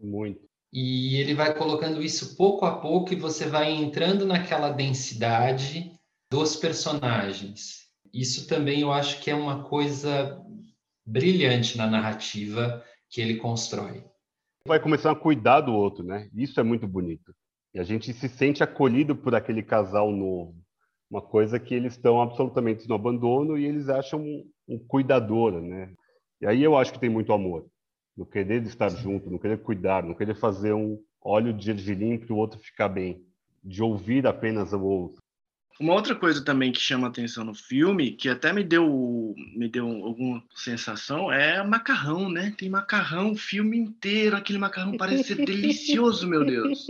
Muito. 0.00 0.50
E 0.72 1.16
ele 1.16 1.34
vai 1.34 1.56
colocando 1.56 2.00
isso 2.02 2.36
pouco 2.36 2.64
a 2.64 2.78
pouco 2.78 3.12
e 3.12 3.16
você 3.16 3.46
vai 3.46 3.72
entrando 3.72 4.24
naquela 4.24 4.70
densidade 4.70 5.92
dos 6.30 6.54
personagens. 6.56 7.88
Isso 8.14 8.46
também 8.46 8.80
eu 8.80 8.92
acho 8.92 9.20
que 9.20 9.30
é 9.30 9.34
uma 9.34 9.64
coisa 9.64 10.40
brilhante 11.04 11.76
na 11.76 11.88
narrativa 11.88 12.84
que 13.08 13.20
ele 13.20 13.36
constrói. 13.36 14.04
Vai 14.66 14.80
começar 14.80 15.10
a 15.10 15.16
cuidar 15.16 15.62
do 15.62 15.72
outro, 15.72 16.04
né? 16.04 16.28
Isso 16.32 16.60
é 16.60 16.62
muito 16.62 16.86
bonito. 16.86 17.34
E 17.74 17.80
a 17.80 17.82
gente 17.82 18.12
se 18.12 18.28
sente 18.28 18.62
acolhido 18.62 19.16
por 19.16 19.34
aquele 19.34 19.62
casal 19.62 20.12
novo. 20.12 20.54
Uma 21.10 21.22
coisa 21.22 21.58
que 21.58 21.74
eles 21.74 21.94
estão 21.94 22.22
absolutamente 22.22 22.88
no 22.88 22.94
abandono 22.94 23.58
e 23.58 23.64
eles 23.64 23.88
acham 23.88 24.20
um, 24.20 24.48
um 24.68 24.78
cuidador, 24.78 25.60
né? 25.60 25.92
E 26.40 26.46
aí 26.46 26.62
eu 26.62 26.76
acho 26.76 26.92
que 26.92 27.00
tem 27.00 27.10
muito 27.10 27.32
amor 27.32 27.68
no 28.20 28.26
querer 28.26 28.62
estar 28.64 28.90
junto, 28.90 29.30
no 29.30 29.38
querer 29.38 29.62
cuidar, 29.62 30.02
no 30.02 30.14
querer 30.14 30.34
fazer 30.34 30.74
um 30.74 31.02
óleo 31.22 31.54
de 31.54 31.64
gergelim 31.64 32.18
para 32.18 32.34
o 32.34 32.36
outro 32.36 32.60
ficar 32.60 32.90
bem, 32.90 33.24
de 33.64 33.82
ouvir 33.82 34.26
apenas 34.26 34.74
o 34.74 34.82
outro. 34.82 35.16
Uma 35.80 35.94
outra 35.94 36.14
coisa 36.14 36.44
também 36.44 36.70
que 36.70 36.78
chama 36.78 37.08
atenção 37.08 37.44
no 37.44 37.54
filme, 37.54 38.12
que 38.12 38.28
até 38.28 38.52
me 38.52 38.62
deu 38.62 39.34
me 39.56 39.66
deu 39.70 39.86
alguma 39.86 40.44
sensação, 40.54 41.32
é 41.32 41.64
macarrão, 41.64 42.28
né? 42.28 42.54
Tem 42.58 42.68
macarrão 42.68 43.32
o 43.32 43.36
filme 43.36 43.78
inteiro, 43.78 44.36
aquele 44.36 44.58
macarrão 44.58 44.98
parece 44.98 45.24
ser 45.24 45.36
delicioso, 45.46 46.28
meu 46.28 46.44
Deus. 46.44 46.86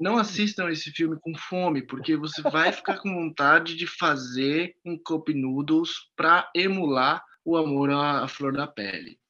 Não 0.00 0.16
assistam 0.16 0.70
esse 0.70 0.90
filme 0.90 1.18
com 1.20 1.36
fome, 1.36 1.82
porque 1.82 2.16
você 2.16 2.40
vai 2.40 2.72
ficar 2.72 2.96
com 2.98 3.12
vontade 3.12 3.76
de 3.76 3.86
fazer 3.86 4.74
um 4.86 4.96
cup 4.96 5.28
noodles 5.28 5.90
para 6.16 6.50
emular 6.56 7.22
o 7.44 7.58
amor 7.58 7.90
à 7.90 8.26
flor 8.26 8.54
da 8.54 8.66
pele. 8.66 9.20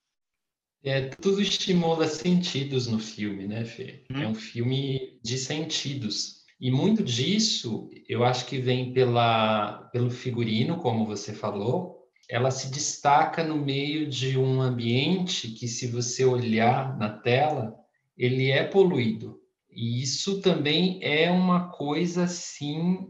É, 0.85 1.03
tudo 1.21 1.41
estimula 1.41 2.09
sentidos 2.09 2.87
no 2.89 2.99
filme, 2.99 3.47
né, 3.47 3.65
Fê? 3.65 4.05
Hum. 4.11 4.23
É 4.23 4.27
um 4.27 4.35
filme 4.35 5.19
de 5.23 5.39
sentidos. 5.39 6.43
E 6.61 6.71
muito 6.71 7.03
disso, 7.03 7.89
eu 8.09 8.25
acho 8.25 8.47
que 8.47 8.59
vem 8.59 8.93
pela, 8.93 9.89
pelo 9.93 10.11
figurino, 10.11 10.79
como 10.79 11.07
você 11.07 11.33
falou. 11.33 12.03
Ela 12.29 12.51
se 12.51 12.71
destaca 12.71 13.45
no 13.45 13.57
meio 13.57 14.09
de 14.09 14.39
um 14.39 14.61
ambiente 14.61 15.49
que, 15.49 15.67
se 15.69 15.87
você 15.89 16.25
olhar 16.25 16.97
na 16.99 17.11
tela, 17.11 17.75
ele 18.17 18.51
é 18.51 18.65
poluído. 18.65 19.41
E 19.71 20.03
isso 20.03 20.41
também 20.41 20.99
é 21.03 21.31
uma 21.31 21.69
coisa, 21.71 22.25
assim, 22.25 23.09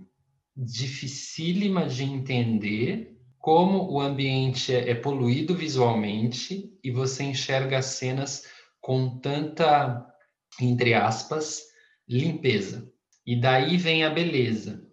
dificílima 0.56 1.86
de 1.86 2.04
entender, 2.04 3.11
como 3.42 3.90
o 3.90 4.00
ambiente 4.00 4.72
é, 4.72 4.90
é 4.90 4.94
poluído 4.94 5.52
visualmente 5.52 6.72
e 6.82 6.92
você 6.92 7.24
enxerga 7.24 7.78
as 7.78 7.86
cenas 7.86 8.44
com 8.80 9.18
tanta, 9.18 10.06
entre 10.60 10.94
aspas, 10.94 11.60
limpeza. 12.08 12.88
E 13.26 13.34
daí 13.34 13.76
vem 13.76 14.04
a 14.04 14.10
beleza. 14.10 14.86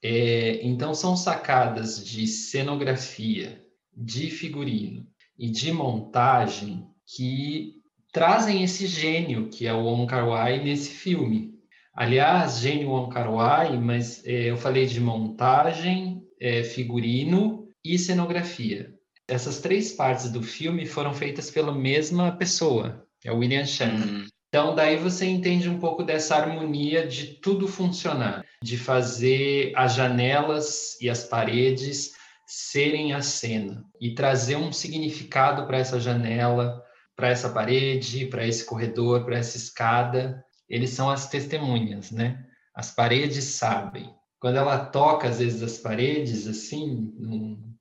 É, 0.00 0.64
então, 0.64 0.94
são 0.94 1.16
sacadas 1.16 2.04
de 2.06 2.28
cenografia, 2.28 3.60
de 3.92 4.30
figurino 4.30 5.04
e 5.36 5.50
de 5.50 5.72
montagem 5.72 6.86
que 7.04 7.74
trazem 8.12 8.62
esse 8.62 8.86
gênio 8.86 9.48
que 9.48 9.66
é 9.66 9.74
o 9.74 9.82
Wong 9.82 10.06
Kar-wai 10.06 10.62
nesse 10.62 10.90
filme. 10.90 11.54
Aliás, 11.92 12.60
gênio 12.60 12.90
Wong 12.90 13.12
Kar-wai, 13.12 13.76
mas 13.78 14.24
é, 14.24 14.50
eu 14.50 14.56
falei 14.56 14.86
de 14.86 15.00
montagem, 15.00 16.22
é, 16.40 16.62
figurino 16.62 17.65
e 17.94 17.98
cenografia. 17.98 18.92
Essas 19.28 19.60
três 19.60 19.92
partes 19.92 20.30
do 20.30 20.42
filme 20.42 20.86
foram 20.86 21.12
feitas 21.12 21.50
pela 21.50 21.72
mesma 21.72 22.36
pessoa, 22.36 23.06
é 23.24 23.32
o 23.32 23.38
William 23.38 23.64
Shatner. 23.64 24.06
Uhum. 24.06 24.26
Então, 24.48 24.74
daí 24.74 24.96
você 24.96 25.26
entende 25.26 25.68
um 25.68 25.78
pouco 25.78 26.02
dessa 26.02 26.36
harmonia 26.36 27.06
de 27.06 27.34
tudo 27.40 27.66
funcionar, 27.66 28.44
de 28.62 28.78
fazer 28.78 29.72
as 29.74 29.94
janelas 29.94 30.98
e 31.00 31.10
as 31.10 31.24
paredes 31.24 32.12
serem 32.46 33.12
a 33.12 33.20
cena 33.20 33.84
e 34.00 34.14
trazer 34.14 34.56
um 34.56 34.72
significado 34.72 35.66
para 35.66 35.78
essa 35.78 35.98
janela, 35.98 36.80
para 37.16 37.28
essa 37.28 37.50
parede, 37.50 38.26
para 38.26 38.46
esse 38.46 38.64
corredor, 38.64 39.24
para 39.24 39.36
essa 39.36 39.56
escada. 39.56 40.42
Eles 40.68 40.90
são 40.90 41.10
as 41.10 41.28
testemunhas, 41.28 42.10
né? 42.10 42.44
As 42.74 42.90
paredes 42.90 43.44
sabem. 43.44 44.08
Quando 44.38 44.56
ela 44.56 44.78
toca, 44.86 45.28
às 45.28 45.38
vezes, 45.38 45.62
as 45.62 45.78
paredes, 45.78 46.46
assim, 46.46 47.12
num, 47.18 47.75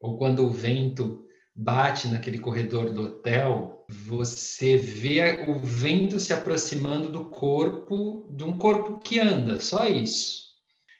ou 0.00 0.16
quando 0.18 0.44
o 0.44 0.50
vento 0.50 1.24
bate 1.54 2.06
naquele 2.08 2.38
corredor 2.38 2.92
do 2.92 3.02
hotel, 3.02 3.84
você 3.88 4.76
vê 4.76 5.44
o 5.48 5.58
vento 5.58 6.20
se 6.20 6.32
aproximando 6.32 7.10
do 7.10 7.30
corpo, 7.30 8.28
de 8.30 8.44
um 8.44 8.56
corpo 8.56 8.98
que 8.98 9.18
anda, 9.18 9.60
só 9.60 9.86
isso. 9.86 10.48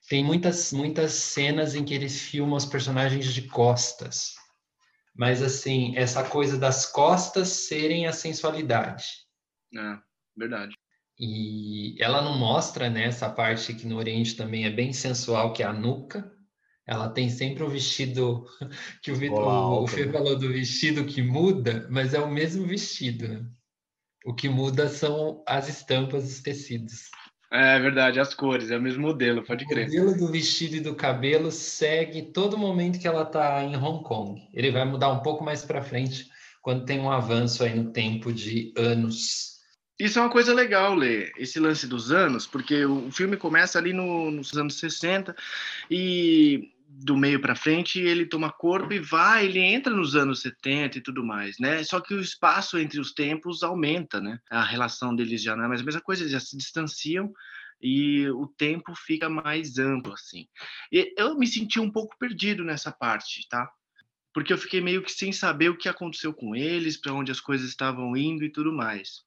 Tem 0.09 0.25
muitas, 0.25 0.73
muitas 0.73 1.13
cenas 1.13 1.75
em 1.75 1.85
que 1.85 1.95
eles 1.95 2.23
filmam 2.23 2.57
os 2.57 2.65
personagens 2.65 3.33
de 3.33 3.43
costas. 3.43 4.35
Mas, 5.15 5.43
assim, 5.43 5.97
essa 5.97 6.25
coisa 6.25 6.57
das 6.57 6.87
costas 6.87 7.49
serem 7.49 8.07
a 8.07 8.13
sensualidade. 8.13 9.05
É, 9.77 9.99
verdade. 10.37 10.75
E 11.21 12.01
ela 12.01 12.23
não 12.23 12.39
mostra, 12.39 12.89
né, 12.89 13.05
essa 13.05 13.29
parte 13.29 13.75
que 13.75 13.87
no 13.87 13.97
Oriente 13.97 14.37
também 14.37 14.65
é 14.65 14.71
bem 14.71 14.93
sensual, 14.93 15.53
que 15.53 15.63
é 15.63 15.67
a 15.67 15.73
nuca, 15.73 16.33
ela 16.89 17.11
tem 17.11 17.29
sempre 17.29 17.63
um 17.63 17.69
vestido 17.69 18.47
que 19.03 19.13
o, 19.13 19.33
o, 19.35 19.83
o 19.83 19.87
Fê 19.87 20.07
né? 20.07 20.13
falou 20.13 20.37
do 20.37 20.49
vestido 20.49 21.05
que 21.05 21.21
muda, 21.21 21.87
mas 21.91 22.15
é 22.15 22.19
o 22.19 22.31
mesmo 22.31 22.67
vestido, 22.67 23.29
né? 23.29 23.45
O 24.25 24.35
que 24.35 24.49
muda 24.49 24.89
são 24.89 25.45
as 25.47 25.69
estampas 25.69 26.25
dos 26.25 26.41
tecidos. 26.41 27.11
É 27.51 27.79
verdade, 27.79 28.21
as 28.21 28.35
cores, 28.35 28.71
é 28.71 28.77
o 28.77 28.83
mesmo 28.83 29.03
modelo, 29.03 29.45
pode 29.45 29.67
crer. 29.67 29.87
O 29.87 29.89
modelo 29.89 30.17
do 30.17 30.33
vestido 30.33 30.77
e 30.77 30.81
do 30.81 30.95
cabelo 30.95 31.51
segue 31.51 32.23
todo 32.23 32.59
momento 32.59 32.99
que 32.99 33.07
ela 33.07 33.23
está 33.23 33.63
em 33.63 33.77
Hong 33.77 34.03
Kong. 34.03 34.41
Ele 34.53 34.71
vai 34.71 34.85
mudar 34.85 35.11
um 35.11 35.21
pouco 35.21 35.45
mais 35.45 35.65
para 35.65 35.83
frente, 35.83 36.27
quando 36.63 36.85
tem 36.85 37.01
um 37.01 37.11
avanço 37.11 37.63
aí 37.63 37.75
no 37.75 37.93
tempo 37.93 38.33
de 38.33 38.73
anos. 38.77 39.59
Isso 39.99 40.19
é 40.19 40.23
uma 40.23 40.31
coisa 40.31 40.55
legal, 40.55 40.95
Lê, 40.95 41.33
esse 41.39 41.59
lance 41.59 41.87
dos 41.87 42.13
anos, 42.13 42.47
porque 42.47 42.85
o 42.85 43.11
filme 43.11 43.37
começa 43.37 43.79
ali 43.79 43.93
no, 43.93 44.31
nos 44.31 44.57
anos 44.57 44.79
60 44.79 45.35
e 45.91 46.71
do 46.91 47.17
meio 47.17 47.39
para 47.39 47.55
frente, 47.55 48.01
ele 48.01 48.25
toma 48.25 48.51
corpo 48.51 48.95
e 48.95 48.99
vai, 48.99 49.45
ele 49.45 49.61
entra 49.61 49.95
nos 49.95 50.17
anos 50.17 50.41
70 50.41 50.99
e 50.99 51.01
tudo 51.03 51.23
mais, 51.23 51.59
né? 51.59 51.85
Só 51.85 52.01
que 52.01 52.15
o 52.15 52.21
espaço 52.21 52.79
entre 52.79 52.99
os 52.99 53.13
tempos 53.13 53.63
aumenta, 53.63 54.21
né? 54.21 54.41
A 54.51 54.65
relação 54.65 55.15
deles 55.15 55.43
já 55.43 55.55
não 55.55 55.65
é 55.65 55.69
mais 55.69 55.83
a 55.83 55.85
mesma 55.85 56.01
coisa, 56.01 56.23
eles 56.23 56.33
já 56.33 56.41
se 56.41 56.57
distanciam 56.57 57.31
e 57.81 58.29
o 58.31 58.47
tempo 58.47 58.95
fica 58.97 59.29
mais 59.29 59.79
amplo, 59.79 60.15
assim. 60.15 60.49
E 60.91 61.13
eu 61.17 61.37
me 61.39 61.47
senti 61.47 61.79
um 61.79 61.91
pouco 61.91 62.17
perdido 62.19 62.65
nessa 62.65 62.91
parte, 62.91 63.47
tá? 63.51 63.71
Porque 64.33 64.53
eu 64.53 64.59
fiquei 64.59 64.81
meio 64.81 65.03
que 65.03 65.13
sem 65.13 65.31
saber 65.31 65.69
o 65.69 65.77
que 65.77 65.89
aconteceu 65.89 66.33
com 66.33 66.57
eles, 66.57 66.97
para 66.97 67.13
onde 67.13 67.31
as 67.31 67.41
coisas 67.41 67.69
estavam 67.69 68.17
indo 68.17 68.45
e 68.45 68.51
tudo 68.51 68.73
mais. 68.73 69.23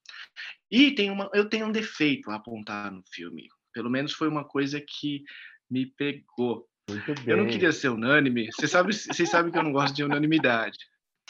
E 0.70 0.92
tem 0.92 1.12
uma, 1.12 1.30
eu 1.34 1.48
tenho 1.48 1.68
um 1.68 1.72
defeito 1.72 2.32
a 2.32 2.36
apontar 2.36 2.92
no 2.92 3.04
filme. 3.12 3.48
Pelo 3.72 3.90
menos 3.90 4.14
foi 4.14 4.28
uma 4.28 4.44
coisa 4.44 4.82
que 4.82 5.24
me 5.70 5.86
pegou 5.86 6.68
eu 7.26 7.38
não 7.38 7.48
queria 7.48 7.72
ser 7.72 7.90
unânime. 7.90 8.50
Vocês 8.52 8.72
sabem, 8.72 8.92
vocês 8.92 9.30
sabem 9.30 9.52
que 9.52 9.58
eu 9.58 9.64
não 9.64 9.72
gosto 9.72 9.96
de 9.96 10.04
unanimidade. 10.04 10.78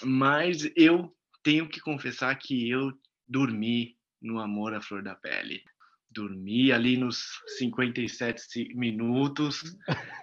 Mas 0.03 0.71
eu 0.75 1.13
tenho 1.43 1.67
que 1.67 1.79
confessar 1.79 2.35
que 2.35 2.69
eu 2.69 2.91
dormi 3.27 3.95
no 4.21 4.39
Amor 4.39 4.73
à 4.73 4.81
Flor 4.81 5.01
da 5.01 5.15
Pele. 5.15 5.63
dormi 6.13 6.73
ali 6.73 6.97
nos 6.97 7.23
57 7.57 8.75
minutos, 8.75 9.63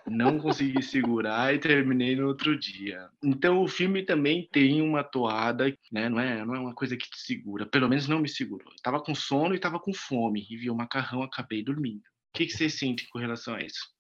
não 0.07 0.39
consegui 0.39 0.83
segurar 0.83 1.55
e 1.55 1.59
terminei 1.59 2.15
no 2.15 2.29
outro 2.29 2.59
dia. 2.59 3.09
Então 3.25 3.63
o 3.63 3.69
filme 3.69 4.05
também 4.05 4.47
tem 4.53 4.83
uma 4.83 5.03
toada, 5.03 5.75
né? 5.91 6.11
Não 6.11 6.21
é, 6.21 6.45
não 6.45 6.55
é 6.55 6.61
uma 6.61 6.75
coisa 6.75 6.95
que 6.95 7.09
te 7.09 7.19
segura, 7.19 7.65
pelo 7.65 7.89
menos 7.89 8.07
não 8.07 8.21
me 8.21 8.29
segurou. 8.29 8.71
Eu 8.71 8.83
tava 8.83 9.01
com 9.01 9.15
sono 9.15 9.55
e 9.55 9.59
tava 9.59 9.81
com 9.81 9.95
fome 9.95 10.47
e 10.51 10.59
vi 10.59 10.69
o 10.69 10.77
macarrão, 10.77 11.23
acabei 11.23 11.63
dormindo. 11.63 12.03
O 12.35 12.37
que, 12.37 12.45
que 12.45 12.53
você 12.53 12.69
sente 12.69 13.09
com 13.09 13.19
relação 13.19 13.55
a 13.55 13.63
isso? 13.63 13.98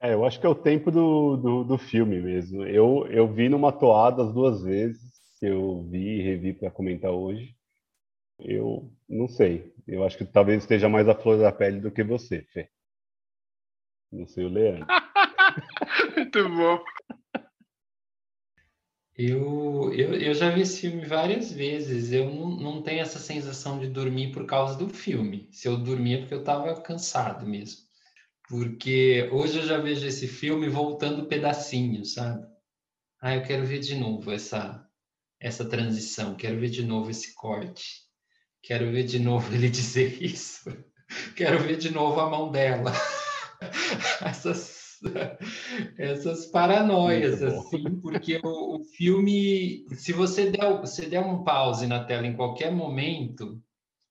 É, 0.00 0.12
eu 0.12 0.24
acho 0.24 0.38
que 0.38 0.46
é 0.46 0.48
o 0.48 0.54
tempo 0.54 0.90
do, 0.90 1.36
do, 1.36 1.64
do 1.64 1.78
filme 1.78 2.20
mesmo. 2.20 2.64
Eu, 2.64 3.06
eu 3.08 3.26
vi 3.32 3.48
numa 3.48 3.72
toada 3.72 4.22
as 4.22 4.32
duas 4.32 4.62
vezes, 4.62 5.00
que 5.38 5.46
eu 5.46 5.82
vi 5.84 6.18
e 6.18 6.22
revi 6.22 6.52
para 6.52 6.70
comentar 6.70 7.10
hoje. 7.10 7.54
Eu 8.38 8.92
não 9.08 9.28
sei. 9.28 9.72
Eu 9.86 10.04
acho 10.04 10.18
que 10.18 10.24
talvez 10.24 10.62
esteja 10.62 10.88
mais 10.88 11.08
a 11.08 11.14
flor 11.14 11.38
da 11.38 11.50
pele 11.50 11.80
do 11.80 11.90
que 11.90 12.04
você, 12.04 12.42
Fê. 12.52 12.68
Não 14.12 14.26
sei 14.26 14.44
o 14.44 14.48
Leandro. 14.48 14.86
Muito 16.16 16.48
bom. 16.50 16.84
Eu, 19.18 19.94
eu, 19.94 20.14
eu 20.14 20.34
já 20.34 20.50
vi 20.50 20.60
esse 20.60 20.82
filme 20.82 21.06
várias 21.06 21.50
vezes. 21.50 22.12
Eu 22.12 22.30
não, 22.30 22.50
não 22.50 22.82
tenho 22.82 23.00
essa 23.00 23.18
sensação 23.18 23.78
de 23.78 23.88
dormir 23.88 24.30
por 24.30 24.44
causa 24.46 24.76
do 24.76 24.88
filme. 24.90 25.48
Se 25.50 25.66
eu 25.66 25.76
dormia 25.78 26.18
é 26.18 26.20
porque 26.20 26.34
eu 26.34 26.40
estava 26.40 26.78
cansado 26.82 27.46
mesmo. 27.46 27.85
Porque 28.48 29.28
hoje 29.32 29.58
eu 29.58 29.66
já 29.66 29.78
vejo 29.78 30.06
esse 30.06 30.28
filme 30.28 30.68
voltando 30.68 31.26
pedacinhos, 31.26 32.14
sabe? 32.14 32.46
Ah, 33.20 33.34
eu 33.34 33.42
quero 33.42 33.64
ver 33.66 33.80
de 33.80 33.96
novo 33.96 34.30
essa, 34.30 34.86
essa 35.40 35.64
transição, 35.68 36.36
quero 36.36 36.60
ver 36.60 36.68
de 36.68 36.84
novo 36.84 37.10
esse 37.10 37.34
corte. 37.34 38.06
Quero 38.62 38.90
ver 38.90 39.04
de 39.04 39.18
novo 39.18 39.52
ele 39.54 39.68
dizer 39.70 40.22
isso. 40.22 40.70
Quero 41.36 41.60
ver 41.60 41.76
de 41.76 41.90
novo 41.90 42.20
a 42.20 42.28
mão 42.28 42.50
dela. 42.50 42.92
essas, 44.22 45.00
essas 45.98 46.46
paranoias, 46.46 47.42
assim, 47.42 48.00
porque 48.00 48.40
o, 48.42 48.76
o, 48.76 48.84
filme, 48.84 49.86
se 49.94 50.12
você 50.12 50.50
der, 50.50 50.80
você 50.80 51.06
der 51.06 51.20
um 51.20 51.44
pause 51.44 51.86
na 51.86 52.04
tela 52.04 52.26
em 52.26 52.36
qualquer 52.36 52.72
momento, 52.72 53.60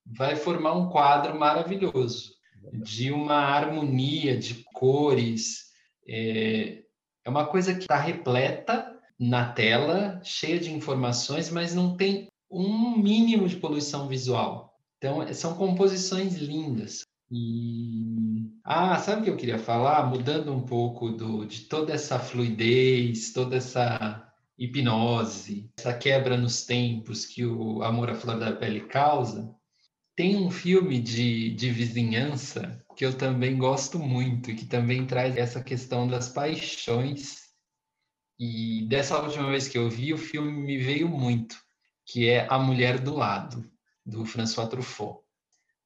vai 0.06 0.36
formar 0.36 0.74
um 0.74 0.90
quadro 0.90 1.38
maravilhoso, 1.38 2.35
de 2.74 3.12
uma 3.12 3.36
harmonia 3.36 4.38
de 4.38 4.64
cores. 4.74 5.66
É, 6.08 6.84
é 7.24 7.30
uma 7.30 7.46
coisa 7.46 7.74
que 7.74 7.82
está 7.82 7.98
repleta 7.98 8.94
na 9.20 9.52
tela, 9.52 10.20
cheia 10.24 10.60
de 10.60 10.72
informações, 10.72 11.50
mas 11.50 11.74
não 11.74 11.96
tem 11.96 12.28
um 12.50 12.98
mínimo 12.98 13.48
de 13.48 13.56
poluição 13.58 14.08
visual. 14.08 14.74
Então, 14.98 15.34
são 15.34 15.56
composições 15.56 16.36
lindas. 16.36 17.02
E 17.32 18.52
ah, 18.64 18.98
sabe 18.98 19.22
o 19.22 19.24
que 19.24 19.30
eu 19.30 19.38
queria 19.38 19.60
falar? 19.60 20.08
Mudando 20.08 20.54
um 20.54 20.62
pouco 20.62 21.10
do, 21.12 21.46
de 21.46 21.62
toda 21.62 21.94
essa 21.94 22.20
fluidez, 22.20 23.34
toda 23.34 23.58
essa 23.58 24.32
hipnose, 24.58 25.70
essa 25.78 25.94
quebra 25.94 26.38
nos 26.38 26.66
tempos 26.66 27.26
que 27.26 27.46
o 27.46 27.84
Amor 27.84 28.10
à 28.10 28.16
Flor 28.16 28.40
da 28.40 28.52
Pele 28.54 28.82
causa. 28.82 29.54
Tem 30.16 30.36
um 30.36 30.50
filme 30.50 31.00
de, 31.02 31.52
de 31.52 31.70
vizinhança 31.70 32.84
que 32.96 33.06
eu 33.06 33.18
também 33.18 33.58
gosto 33.58 34.00
muito 34.00 34.56
que 34.56 34.66
também 34.66 35.06
traz 35.06 35.36
essa 35.36 35.62
questão 35.62 36.08
das 36.08 36.30
paixões. 36.30 37.46
E 38.40 38.86
dessa 38.88 39.22
última 39.22 39.50
vez 39.50 39.68
que 39.68 39.78
eu 39.78 39.90
vi, 39.90 40.14
o 40.14 40.18
filme 40.18 40.52
me 40.52 40.78
veio 40.78 41.10
muito 41.10 41.56
que 42.06 42.30
é 42.30 42.48
A 42.50 42.60
Mulher 42.60 43.00
do 43.00 43.16
Lado, 43.16 43.70
do 44.06 44.26
François 44.26 44.70
Truffaut, 44.70 45.22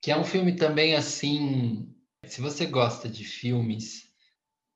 que 0.01 0.11
é 0.11 0.17
um 0.17 0.23
filme 0.23 0.55
também 0.55 0.95
assim, 0.95 1.95
se 2.25 2.41
você 2.41 2.65
gosta 2.65 3.07
de 3.07 3.23
filmes 3.23 4.09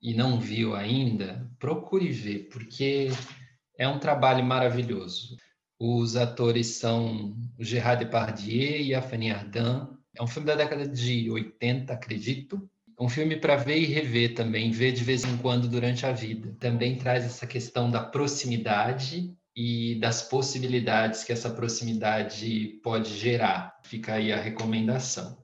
e 0.01 0.13
não 0.13 0.39
viu 0.39 0.73
ainda, 0.75 1.49
procure 1.59 2.09
ver, 2.09 2.47
porque 2.49 3.09
é 3.77 3.87
um 3.87 3.99
trabalho 3.99 4.43
maravilhoso. 4.43 5.35
Os 5.85 6.15
atores 6.15 6.77
são 6.77 7.35
Gerard 7.59 8.05
Depardieu 8.05 8.79
e 8.79 8.95
a 8.95 9.01
Fanny 9.01 9.31
Ardant. 9.31 9.89
É 10.17 10.23
um 10.23 10.27
filme 10.27 10.47
da 10.47 10.55
década 10.55 10.87
de 10.87 11.29
80, 11.29 11.91
acredito. 11.91 12.69
Um 12.97 13.09
filme 13.09 13.35
para 13.35 13.57
ver 13.57 13.79
e 13.79 13.85
rever 13.85 14.33
também, 14.33 14.71
ver 14.71 14.93
de 14.93 15.03
vez 15.03 15.25
em 15.25 15.35
quando 15.35 15.67
durante 15.67 16.05
a 16.05 16.13
vida. 16.13 16.55
Também 16.57 16.95
traz 16.95 17.25
essa 17.25 17.45
questão 17.45 17.91
da 17.91 18.01
proximidade 18.01 19.35
e 19.53 19.95
das 19.99 20.21
possibilidades 20.21 21.25
que 21.25 21.33
essa 21.33 21.49
proximidade 21.49 22.79
pode 22.81 23.13
gerar. 23.17 23.77
Fica 23.83 24.13
aí 24.13 24.31
a 24.31 24.39
recomendação. 24.39 25.37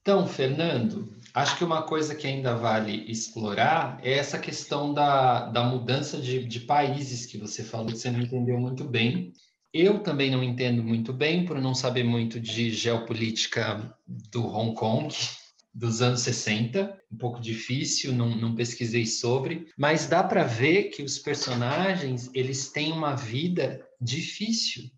Então, 0.00 0.26
Fernando, 0.26 1.16
acho 1.34 1.56
que 1.56 1.64
uma 1.64 1.82
coisa 1.82 2.14
que 2.14 2.26
ainda 2.26 2.54
vale 2.54 3.04
explorar 3.10 4.00
é 4.02 4.12
essa 4.12 4.38
questão 4.38 4.92
da, 4.92 5.46
da 5.46 5.64
mudança 5.64 6.20
de, 6.20 6.44
de 6.44 6.60
países 6.60 7.26
que 7.26 7.38
você 7.38 7.62
falou, 7.62 7.88
que 7.88 7.98
você 7.98 8.10
não 8.10 8.20
entendeu 8.20 8.58
muito 8.58 8.84
bem. 8.84 9.32
Eu 9.72 10.00
também 10.00 10.30
não 10.30 10.42
entendo 10.42 10.82
muito 10.82 11.12
bem, 11.12 11.44
por 11.44 11.60
não 11.60 11.74
saber 11.74 12.02
muito 12.02 12.40
de 12.40 12.70
geopolítica 12.70 13.94
do 14.06 14.46
Hong 14.46 14.74
Kong, 14.74 15.14
dos 15.74 16.02
anos 16.02 16.22
60, 16.22 16.98
um 17.12 17.16
pouco 17.16 17.40
difícil, 17.40 18.12
não, 18.12 18.34
não 18.34 18.54
pesquisei 18.54 19.06
sobre, 19.06 19.68
mas 19.76 20.06
dá 20.06 20.24
para 20.24 20.42
ver 20.42 20.84
que 20.84 21.02
os 21.02 21.18
personagens 21.18 22.30
eles 22.34 22.70
têm 22.70 22.90
uma 22.90 23.14
vida 23.14 23.86
difícil. 24.00 24.90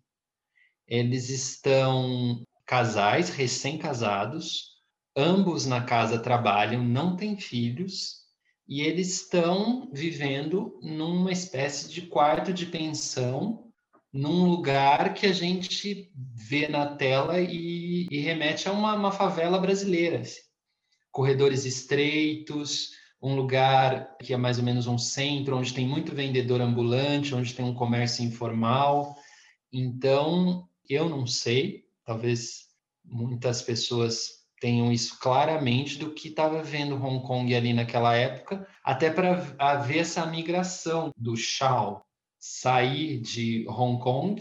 Eles 0.87 1.29
estão 1.29 2.41
casais 2.65 3.29
recém-casados, 3.29 4.70
ambos 5.15 5.65
na 5.65 5.83
casa 5.83 6.19
trabalham, 6.19 6.83
não 6.83 7.15
têm 7.15 7.37
filhos 7.37 8.21
e 8.67 8.81
eles 8.81 9.21
estão 9.21 9.89
vivendo 9.91 10.79
numa 10.81 11.31
espécie 11.31 11.89
de 11.89 12.03
quarto 12.03 12.53
de 12.53 12.65
pensão 12.65 13.67
num 14.13 14.45
lugar 14.49 15.13
que 15.13 15.25
a 15.25 15.33
gente 15.33 16.11
vê 16.15 16.67
na 16.67 16.95
tela 16.95 17.39
e, 17.39 18.07
e 18.09 18.19
remete 18.19 18.67
a 18.67 18.71
uma, 18.71 18.93
uma 18.93 19.11
favela 19.11 19.57
brasileira. 19.57 20.21
Assim 20.21 20.51
corredores 21.11 21.65
estreitos, 21.65 22.91
um 23.21 23.35
lugar 23.35 24.17
que 24.17 24.33
é 24.33 24.37
mais 24.37 24.57
ou 24.57 24.63
menos 24.63 24.87
um 24.87 24.97
centro, 24.97 25.57
onde 25.57 25.73
tem 25.73 25.87
muito 25.87 26.15
vendedor 26.15 26.61
ambulante, 26.61 27.35
onde 27.35 27.53
tem 27.53 27.65
um 27.65 27.75
comércio 27.75 28.23
informal. 28.23 29.15
Então, 29.71 30.67
eu 30.89 31.07
não 31.07 31.27
sei, 31.27 31.83
talvez 32.03 32.69
muitas 33.03 33.61
pessoas 33.61 34.40
tenham 34.61 34.91
isso 34.91 35.17
claramente 35.19 35.97
do 35.97 36.13
que 36.13 36.29
estava 36.29 36.61
vendo 36.61 36.95
Hong 37.03 37.25
Kong 37.25 37.53
ali 37.53 37.73
naquela 37.73 38.15
época, 38.15 38.65
até 38.83 39.09
para 39.09 39.55
haver 39.57 39.97
essa 39.97 40.23
migração 40.27 41.11
do 41.17 41.35
Shao 41.35 42.05
sair 42.39 43.19
de 43.19 43.65
Hong 43.67 44.01
Kong 44.01 44.39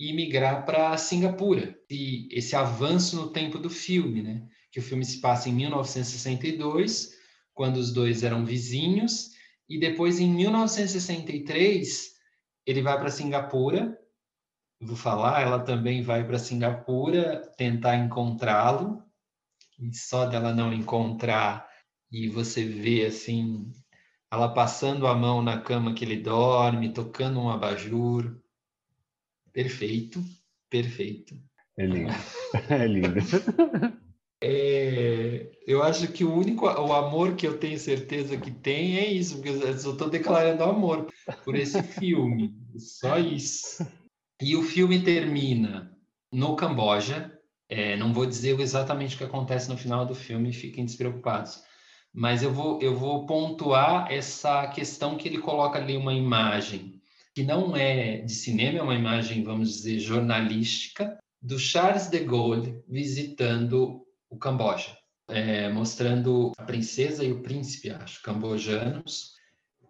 e 0.00 0.12
migrar 0.14 0.64
para 0.64 0.96
Singapura. 0.96 1.78
E 1.88 2.28
esse 2.32 2.56
avanço 2.56 3.14
no 3.14 3.30
tempo 3.30 3.58
do 3.58 3.70
filme, 3.70 4.22
né? 4.22 4.48
que 4.70 4.78
o 4.78 4.82
filme 4.82 5.04
se 5.04 5.20
passa 5.20 5.50
em 5.50 5.52
1962, 5.52 7.12
quando 7.52 7.76
os 7.76 7.92
dois 7.92 8.22
eram 8.22 8.46
vizinhos, 8.46 9.32
e 9.68 9.78
depois 9.78 10.18
em 10.18 10.30
1963 10.30 12.10
ele 12.66 12.80
vai 12.80 12.98
para 12.98 13.10
Singapura. 13.10 13.98
Vou 14.80 14.96
falar, 14.96 15.42
ela 15.42 15.60
também 15.60 16.00
vai 16.02 16.26
para 16.26 16.38
Singapura 16.38 17.52
tentar 17.58 17.96
encontrá-lo, 17.96 19.02
e 19.82 19.94
só 19.94 20.26
dela 20.26 20.54
não 20.54 20.72
encontrar 20.72 21.68
e 22.10 22.28
você 22.28 22.64
vê 22.64 23.06
assim 23.06 23.72
ela 24.30 24.48
passando 24.48 25.06
a 25.06 25.14
mão 25.14 25.42
na 25.42 25.60
cama 25.60 25.94
que 25.94 26.04
ele 26.04 26.16
dorme, 26.16 26.92
tocando 26.92 27.38
um 27.38 27.50
abajur. 27.50 28.40
Perfeito, 29.52 30.24
perfeito. 30.70 31.36
É 31.76 31.84
lindo. 31.84 32.12
É 32.70 32.86
lindo. 32.86 33.20
É, 34.44 35.52
eu 35.64 35.84
acho 35.84 36.10
que 36.10 36.24
o 36.24 36.34
único 36.34 36.66
o 36.66 36.92
amor 36.92 37.36
que 37.36 37.46
eu 37.46 37.58
tenho 37.58 37.78
certeza 37.78 38.36
que 38.36 38.50
tem 38.50 38.98
é 38.98 39.06
isso, 39.06 39.36
porque 39.36 39.50
eu 39.50 39.78
só 39.78 39.92
estou 39.92 40.10
declarando 40.10 40.64
amor 40.64 41.06
por 41.44 41.54
esse 41.54 41.80
filme, 41.94 42.52
só 42.76 43.20
isso. 43.20 43.86
E 44.40 44.56
o 44.56 44.64
filme 44.64 45.00
termina 45.04 45.96
no 46.32 46.56
Camboja. 46.56 47.38
É, 47.74 47.96
não 47.96 48.12
vou 48.12 48.26
dizer 48.26 48.60
exatamente 48.60 49.14
o 49.14 49.18
que 49.18 49.24
acontece 49.24 49.70
no 49.70 49.78
final 49.78 50.04
do 50.04 50.14
filme, 50.14 50.52
fiquem 50.52 50.84
despreocupados. 50.84 51.62
Mas 52.12 52.42
eu 52.42 52.52
vou, 52.52 52.78
eu 52.82 52.94
vou 52.94 53.24
pontuar 53.24 54.12
essa 54.12 54.66
questão 54.66 55.16
que 55.16 55.26
ele 55.26 55.38
coloca 55.38 55.78
ali 55.78 55.96
uma 55.96 56.12
imagem 56.12 57.00
que 57.34 57.42
não 57.42 57.74
é 57.74 58.18
de 58.18 58.34
cinema, 58.34 58.78
é 58.78 58.82
uma 58.82 58.94
imagem, 58.94 59.42
vamos 59.42 59.72
dizer, 59.72 59.98
jornalística, 60.00 61.18
do 61.40 61.58
Charles 61.58 62.08
de 62.08 62.18
Gaulle 62.18 62.84
visitando 62.86 64.06
o 64.28 64.36
Camboja, 64.36 64.94
é, 65.28 65.70
mostrando 65.70 66.52
a 66.58 66.64
princesa 66.64 67.24
e 67.24 67.32
o 67.32 67.40
príncipe, 67.40 67.88
acho, 67.88 68.20
cambojanos, 68.22 69.32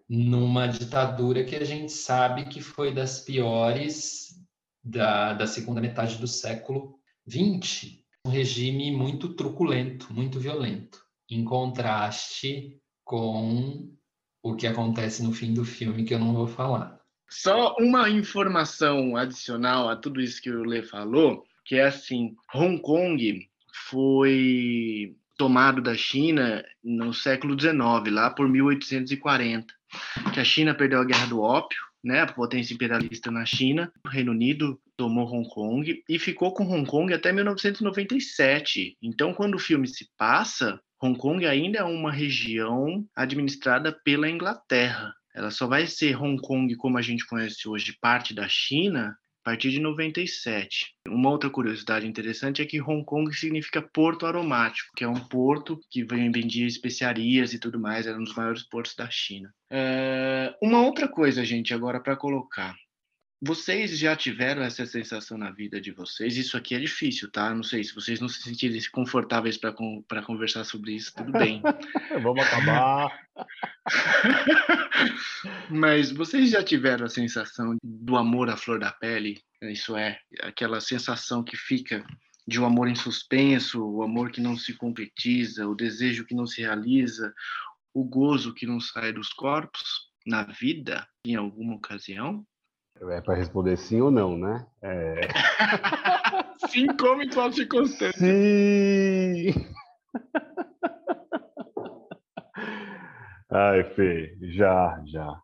numa 0.09 0.69
ditadura 0.69 1.43
que 1.43 1.57
a 1.57 1.65
gente 1.65 1.91
sabe 1.91 2.45
que 2.45 2.61
foi 2.61 2.95
das 2.95 3.19
piores 3.19 4.41
da, 4.85 5.33
da 5.33 5.49
segunda 5.49 5.81
metade 5.81 6.17
do 6.19 6.29
século 6.29 7.02
XX. 7.29 7.99
um 8.27 8.31
regime 8.31 8.91
muito 8.93 9.35
truculento, 9.35 10.13
muito 10.13 10.39
violento, 10.39 11.05
em 11.31 11.45
contraste 11.45 12.79
com 13.05 13.91
o 14.43 14.57
que 14.57 14.67
acontece 14.67 15.23
no 15.23 15.33
fim 15.33 15.55
do 15.55 15.65
filme, 15.65 16.05
que 16.05 16.15
eu 16.15 16.19
não 16.19 16.35
vou 16.35 16.47
falar. 16.47 17.01
Só 17.29 17.75
uma 17.79 18.11
informação 18.11 19.17
adicional 19.17 19.89
a 19.89 19.97
tudo 19.97 20.21
isso 20.21 20.43
que 20.43 20.51
o 20.51 20.65
Lê 20.65 20.83
falou, 20.83 21.45
que 21.65 21.77
é 21.77 21.85
assim, 21.85 22.35
Hong 22.55 22.81
Kong 22.81 23.49
foi 23.89 25.17
tomado 25.37 25.81
da 25.81 25.95
China 25.95 26.65
no 26.85 27.15
século 27.15 27.59
XIX, 27.59 27.75
lá 28.13 28.31
por 28.31 28.49
1840, 28.49 29.75
que 30.33 30.41
a 30.41 30.45
China 30.45 30.75
perdeu 30.75 31.01
a 31.01 31.05
Guerra 31.05 31.27
do 31.27 31.41
Ópio, 31.41 31.81
né, 32.03 32.21
a 32.21 32.27
potência 32.27 32.75
imperialista 32.75 33.31
na 33.31 33.45
China, 33.45 33.93
o 34.05 34.09
Reino 34.09 34.33
Unido 34.33 34.81
tomou 34.97 35.27
Hong 35.27 35.49
Kong 35.49 36.03
e 36.09 36.19
ficou 36.19 36.53
com 36.53 36.65
Hong 36.65 36.89
Kong 36.89 37.13
até 37.13 37.33
1997. 37.33 38.97
Então, 39.03 39.33
quando 39.33 39.55
o 39.55 39.61
filme 39.61 39.87
se 39.87 40.09
passa, 40.17 40.81
Hong 41.01 41.19
Kong 41.19 41.47
ainda 41.47 41.79
é 41.79 41.85
uma 41.85 42.13
região 42.13 43.05
administrada 43.15 43.93
pela 44.05 44.29
Inglaterra. 44.29 45.15
Ela 45.35 45.51
só 45.51 45.67
vai 45.67 45.87
ser 45.87 46.21
Hong 46.21 46.41
Kong 46.41 46.75
como 46.77 46.99
a 46.99 47.03
gente 47.03 47.27
conhece 47.27 47.69
hoje, 47.69 47.97
parte 48.01 48.35
da 48.35 48.47
China, 48.49 49.17
a 49.45 49.51
partir 49.51 49.71
de 49.71 49.81
97. 49.81 50.95
Uma 51.09 51.31
outra 51.31 51.51
curiosidade 51.51 52.07
interessante 52.07 52.63
é 52.63 52.65
que 52.65 52.81
Hong 52.81 53.05
Kong 53.05 53.35
significa 53.35 53.83
porto 53.83 54.25
aromático, 54.25 54.93
que 54.97 55.05
é 55.05 55.09
um 55.09 55.19
porto 55.19 55.81
que 55.91 56.05
vendia 56.05 56.67
especiarias 56.67 57.53
e 57.53 57.59
tudo 57.59 57.79
mais, 57.79 58.07
era 58.07 58.17
um 58.17 58.25
dos 58.25 58.35
maiores 58.35 58.63
portos 58.63 58.95
da 58.95 59.11
China. 59.11 59.53
É... 59.71 60.55
Uma 60.63 60.83
outra 60.83 61.09
coisa, 61.09 61.45
gente, 61.45 61.75
agora 61.75 62.01
para 62.01 62.17
colocar. 62.17 62.75
Vocês 63.45 63.99
já 63.99 64.15
tiveram 64.15 64.63
essa 64.63 64.87
sensação 64.87 65.37
na 65.37 65.51
vida 65.51 65.81
de 65.81 65.91
vocês? 65.91 66.37
Isso 66.37 66.57
aqui 66.57 66.77
é 66.77 66.79
difícil, 66.79 67.29
tá? 67.29 67.53
Não 67.53 67.65
sei 67.65 67.83
se 67.83 67.93
vocês 67.93 68.21
não 68.21 68.29
se 68.29 68.41
sentirem 68.41 68.81
confortáveis 68.93 69.57
para 69.57 70.23
conversar 70.23 70.63
sobre 70.63 70.93
isso, 70.93 71.13
tudo 71.13 71.33
bem. 71.33 71.61
Vamos 72.23 72.47
acabar. 72.47 73.11
Mas 75.69 76.13
vocês 76.13 76.51
já 76.51 76.63
tiveram 76.63 77.05
a 77.05 77.09
sensação 77.09 77.77
do 77.83 78.17
amor 78.17 78.49
à 78.49 78.57
flor 78.57 78.79
da 78.79 78.93
pele? 78.93 79.43
Isso 79.61 79.97
é, 79.97 80.21
aquela 80.43 80.81
sensação 80.81 81.43
que 81.43 81.57
fica 81.57 82.07
de 82.47 82.61
um 82.61 82.65
amor 82.65 82.87
em 82.87 82.95
suspenso, 82.95 83.85
o 83.85 84.05
amor 84.05 84.31
que 84.31 84.41
não 84.41 84.57
se 84.57 84.73
concretiza, 84.75 85.67
o 85.67 85.75
desejo 85.75 86.25
que 86.25 86.35
não 86.35 86.47
se 86.47 86.61
realiza, 86.61 87.35
o 87.93 88.05
gozo 88.05 88.55
que 88.55 88.67
não 88.67 88.79
sai 88.79 89.13
dos 89.13 89.33
corpos 89.33 89.83
na 90.25 90.45
vida, 90.45 91.05
em 91.27 91.35
alguma 91.35 91.75
ocasião? 91.75 92.47
É 93.11 93.21
para 93.21 93.35
responder 93.35 93.77
sim 93.77 94.01
ou 94.01 94.11
não, 94.11 94.37
né? 94.37 94.67
É... 94.81 95.21
sim, 96.69 96.87
como 96.99 97.23
em 97.23 97.29
qual 97.29 97.53
circunstância? 97.53 98.19
Sim! 98.19 99.53
Ai, 103.51 103.85
Fê, 103.95 104.37
já, 104.41 105.03
já. 105.07 105.41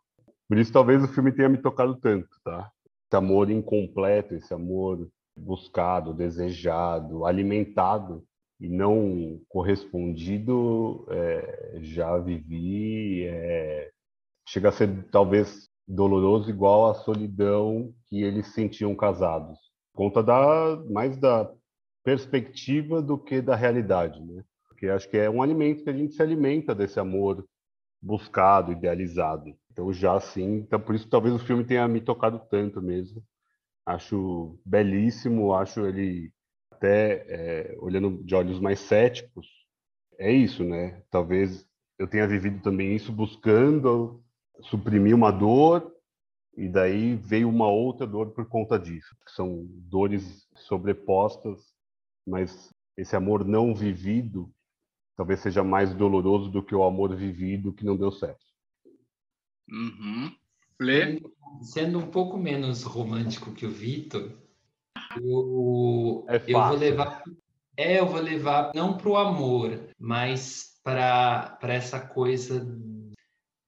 Por 0.47 0.57
isso 0.57 0.73
talvez 0.73 1.03
o 1.03 1.07
filme 1.07 1.31
tenha 1.31 1.49
me 1.49 1.61
tocado 1.61 1.95
tanto, 1.99 2.27
tá? 2.43 2.71
Esse 3.07 3.15
amor 3.15 3.49
incompleto, 3.51 4.33
esse 4.35 4.53
amor 4.53 5.07
buscado, 5.37 6.13
desejado, 6.13 7.25
alimentado 7.25 8.23
e 8.59 8.67
não 8.67 9.39
correspondido, 9.47 11.05
é, 11.09 11.79
já 11.81 12.17
vivi. 12.17 13.25
É, 13.27 13.91
chega 14.47 14.69
a 14.69 14.71
ser 14.71 15.03
talvez 15.11 15.68
doloroso 15.89 16.51
igual 16.51 16.91
a 16.91 16.93
solidão 16.93 17.91
que 18.07 18.21
eles 18.21 18.53
sentiam 18.53 18.95
casados. 18.95 19.57
Conta 19.91 20.21
da 20.21 20.77
mais 20.87 21.17
da 21.17 21.51
perspectiva 22.03 23.01
do 23.01 23.17
que 23.17 23.41
da 23.41 23.55
realidade, 23.55 24.23
né? 24.23 24.43
Porque 24.67 24.87
acho 24.87 25.09
que 25.09 25.17
é 25.17 25.29
um 25.29 25.41
alimento 25.41 25.83
que 25.83 25.89
a 25.89 25.93
gente 25.93 26.13
se 26.13 26.21
alimenta 26.21 26.75
desse 26.75 26.99
amor 26.99 27.43
buscado, 27.99 28.71
idealizado. 28.71 29.55
Então 29.71 29.91
já 29.91 30.15
assim, 30.15 30.57
então 30.57 30.79
por 30.79 30.93
isso 30.93 31.09
talvez 31.09 31.33
o 31.33 31.39
filme 31.39 31.65
tenha 31.65 31.87
me 31.87 31.99
tocado 31.99 32.39
tanto 32.51 32.81
mesmo. 32.81 33.23
Acho 33.85 34.59
belíssimo, 34.63 35.53
acho 35.53 35.85
ele 35.87 36.31
até 36.71 37.25
é, 37.27 37.75
olhando 37.79 38.23
de 38.23 38.35
olhos 38.35 38.59
mais 38.59 38.79
céticos. 38.79 39.47
É 40.19 40.31
isso, 40.31 40.63
né? 40.63 41.01
Talvez 41.09 41.67
eu 41.97 42.07
tenha 42.07 42.27
vivido 42.27 42.61
também 42.61 42.95
isso 42.95 43.11
buscando 43.11 44.23
suprimir 44.61 45.15
uma 45.15 45.31
dor 45.31 45.93
e 46.55 46.67
daí 46.67 47.15
veio 47.15 47.49
uma 47.49 47.67
outra 47.67 48.05
dor 48.05 48.31
por 48.31 48.45
conta 48.47 48.77
disso. 48.77 49.15
São 49.27 49.65
dores 49.69 50.47
sobrepostas, 50.55 51.73
mas 52.27 52.69
esse 52.97 53.15
amor 53.15 53.45
não 53.45 53.73
vivido 53.73 54.51
talvez 55.19 55.41
seja 55.41 55.61
mais 55.61 55.93
doloroso 55.93 56.49
do 56.49 56.63
que 56.63 56.73
o 56.73 56.81
amor 56.81 57.13
vivido 57.13 57.73
que 57.73 57.83
não 57.83 57.97
deu 57.97 58.09
certo. 58.09 58.39
Uhum. 59.69 60.33
Lê? 60.79 61.21
Sendo 61.61 61.99
um 61.99 62.09
pouco 62.09 62.37
menos 62.37 62.83
romântico 62.83 63.51
que 63.51 63.65
o 63.65 63.69
Vitor, 63.69 64.31
eu, 65.21 66.25
é 66.29 66.41
eu 66.47 66.63
vou 66.63 66.77
levar. 66.77 67.23
É, 67.75 67.99
eu 67.99 68.05
vou 68.05 68.21
levar 68.21 68.71
não 68.73 68.97
para 68.97 69.09
o 69.09 69.17
amor, 69.17 69.89
mas 69.99 70.79
para 70.81 71.57
essa 71.63 71.99
coisa 71.99 72.65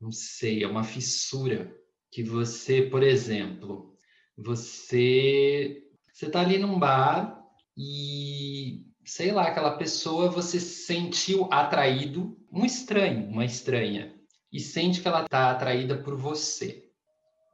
não 0.01 0.11
sei, 0.11 0.63
é 0.63 0.67
uma 0.67 0.83
fissura 0.83 1.71
que 2.11 2.23
você, 2.23 2.81
por 2.81 3.03
exemplo, 3.03 3.95
você 4.35 5.83
você 6.11 6.29
tá 6.29 6.41
ali 6.41 6.57
num 6.57 6.77
bar 6.77 7.41
e 7.77 8.85
sei 9.05 9.31
lá, 9.31 9.47
aquela 9.47 9.77
pessoa 9.77 10.29
você 10.29 10.59
sentiu 10.59 11.47
atraído, 11.51 12.37
um 12.51 12.65
estranho, 12.65 13.27
uma 13.27 13.45
estranha, 13.45 14.13
e 14.51 14.59
sente 14.59 15.01
que 15.01 15.07
ela 15.07 15.27
tá 15.27 15.51
atraída 15.51 15.97
por 15.97 16.15
você. 16.15 16.89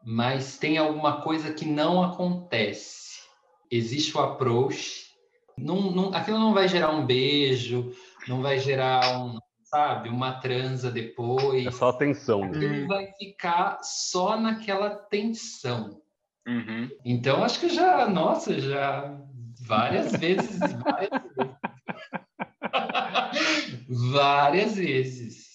Mas 0.04 0.58
tem 0.58 0.78
alguma 0.78 1.22
coisa 1.22 1.54
que 1.54 1.66
não 1.66 2.04
acontece. 2.04 3.20
Existe 3.70 4.16
o 4.16 4.22
approach, 4.22 5.08
não, 5.58 5.92
não, 5.92 6.14
aquilo 6.14 6.40
não 6.40 6.54
vai 6.54 6.68
gerar 6.68 6.92
um 6.92 7.06
beijo, 7.06 7.92
não 8.28 8.42
vai 8.42 8.60
gerar 8.60 9.20
um, 9.20 9.40
sabe? 9.70 10.10
Uma 10.10 10.40
transa 10.40 10.92
depois. 10.92 11.66
É 11.66 11.72
só 11.72 11.94
tensão. 11.94 12.44
Ele 12.54 12.86
vai 12.86 13.08
ficar 13.14 13.80
só 13.84 14.40
naquela 14.40 14.90
tensão. 14.90 16.02
Uhum. 16.48 16.90
Então, 17.04 17.44
acho 17.44 17.60
que 17.60 17.70
já, 17.70 18.08
nossa, 18.08 18.60
já 18.60 19.20
várias 19.62 20.12
vezes, 20.14 20.60
várias 20.60 21.24
vezes. 21.36 21.56
várias 24.12 24.76
vezes. 24.76 25.48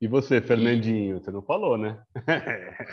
E 0.00 0.08
você, 0.08 0.40
Fernandinho, 0.40 1.16
e... 1.16 1.20
você 1.20 1.30
não 1.30 1.42
falou, 1.42 1.76
né? 1.76 2.02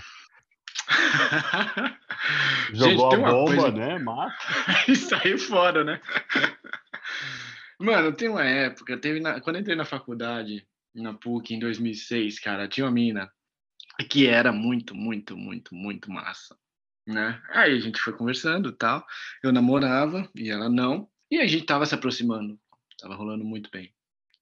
Jogou 2.74 3.12
Gente, 3.12 3.24
a 3.24 3.32
bomba, 3.32 3.56
coisa... 3.56 3.72
né? 3.72 4.00
Mas... 4.00 4.34
e 4.88 4.96
saiu 4.96 5.38
fora, 5.38 5.84
né? 5.84 6.02
Mano, 7.80 8.12
tem 8.12 8.28
uma 8.28 8.44
época, 8.44 8.98
teve 8.98 9.20
na, 9.20 9.40
quando 9.40 9.58
eu 9.58 9.62
entrei 9.62 9.76
na 9.76 9.86
faculdade, 9.86 10.68
na 10.96 11.14
PUC, 11.14 11.54
em 11.54 11.60
2006, 11.60 12.40
cara, 12.40 12.68
tinha 12.68 12.86
uma 12.86 12.92
mina 12.92 13.32
que 14.10 14.28
era 14.28 14.52
muito, 14.52 14.96
muito, 14.96 15.38
muito, 15.38 15.76
muito 15.76 16.12
massa, 16.12 16.58
né? 17.06 17.42
Aí 17.50 17.76
a 17.76 17.80
gente 17.80 18.00
foi 18.00 18.14
conversando 18.14 18.72
tal, 18.72 19.06
eu 19.44 19.52
namorava 19.52 20.30
e 20.36 20.50
ela 20.50 20.70
não, 20.70 21.10
e 21.30 21.40
a 21.40 21.48
gente 21.48 21.66
tava 21.66 21.86
se 21.86 21.94
aproximando, 21.94 22.60
tava 23.00 23.16
rolando 23.16 23.44
muito 23.44 23.70
bem. 23.70 23.94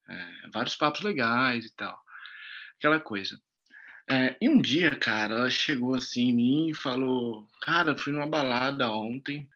É, 0.07 0.49
vários 0.53 0.75
papos 0.75 1.01
legais 1.01 1.65
e 1.65 1.75
tal, 1.75 1.99
aquela 2.77 2.99
coisa. 2.99 3.39
É, 4.07 4.37
e 4.39 4.47
um 4.47 4.61
dia, 4.61 4.95
cara, 4.95 5.35
ela 5.35 5.49
chegou 5.49 5.95
assim 5.95 6.29
em 6.29 6.33
mim 6.33 6.69
e 6.69 6.75
falou: 6.75 7.47
Cara, 7.61 7.97
fui 7.97 8.13
numa 8.13 8.27
balada 8.27 8.91
ontem 8.91 9.49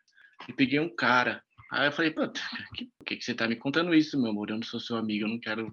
e 0.48 0.54
peguei 0.54 0.80
um 0.80 0.90
cara. 0.90 1.44
Aí 1.72 1.88
eu 1.88 1.92
falei, 1.92 2.12
pô, 2.12 2.28
por 2.28 3.06
que, 3.06 3.16
que 3.16 3.24
você 3.24 3.34
tá 3.34 3.48
me 3.48 3.56
contando 3.56 3.94
isso, 3.94 4.20
meu 4.20 4.32
amor? 4.32 4.50
Eu 4.50 4.56
não 4.56 4.64
sou 4.64 4.80
seu 4.80 4.98
amigo, 4.98 5.26
eu 5.26 5.30
não 5.30 5.40
quero 5.40 5.72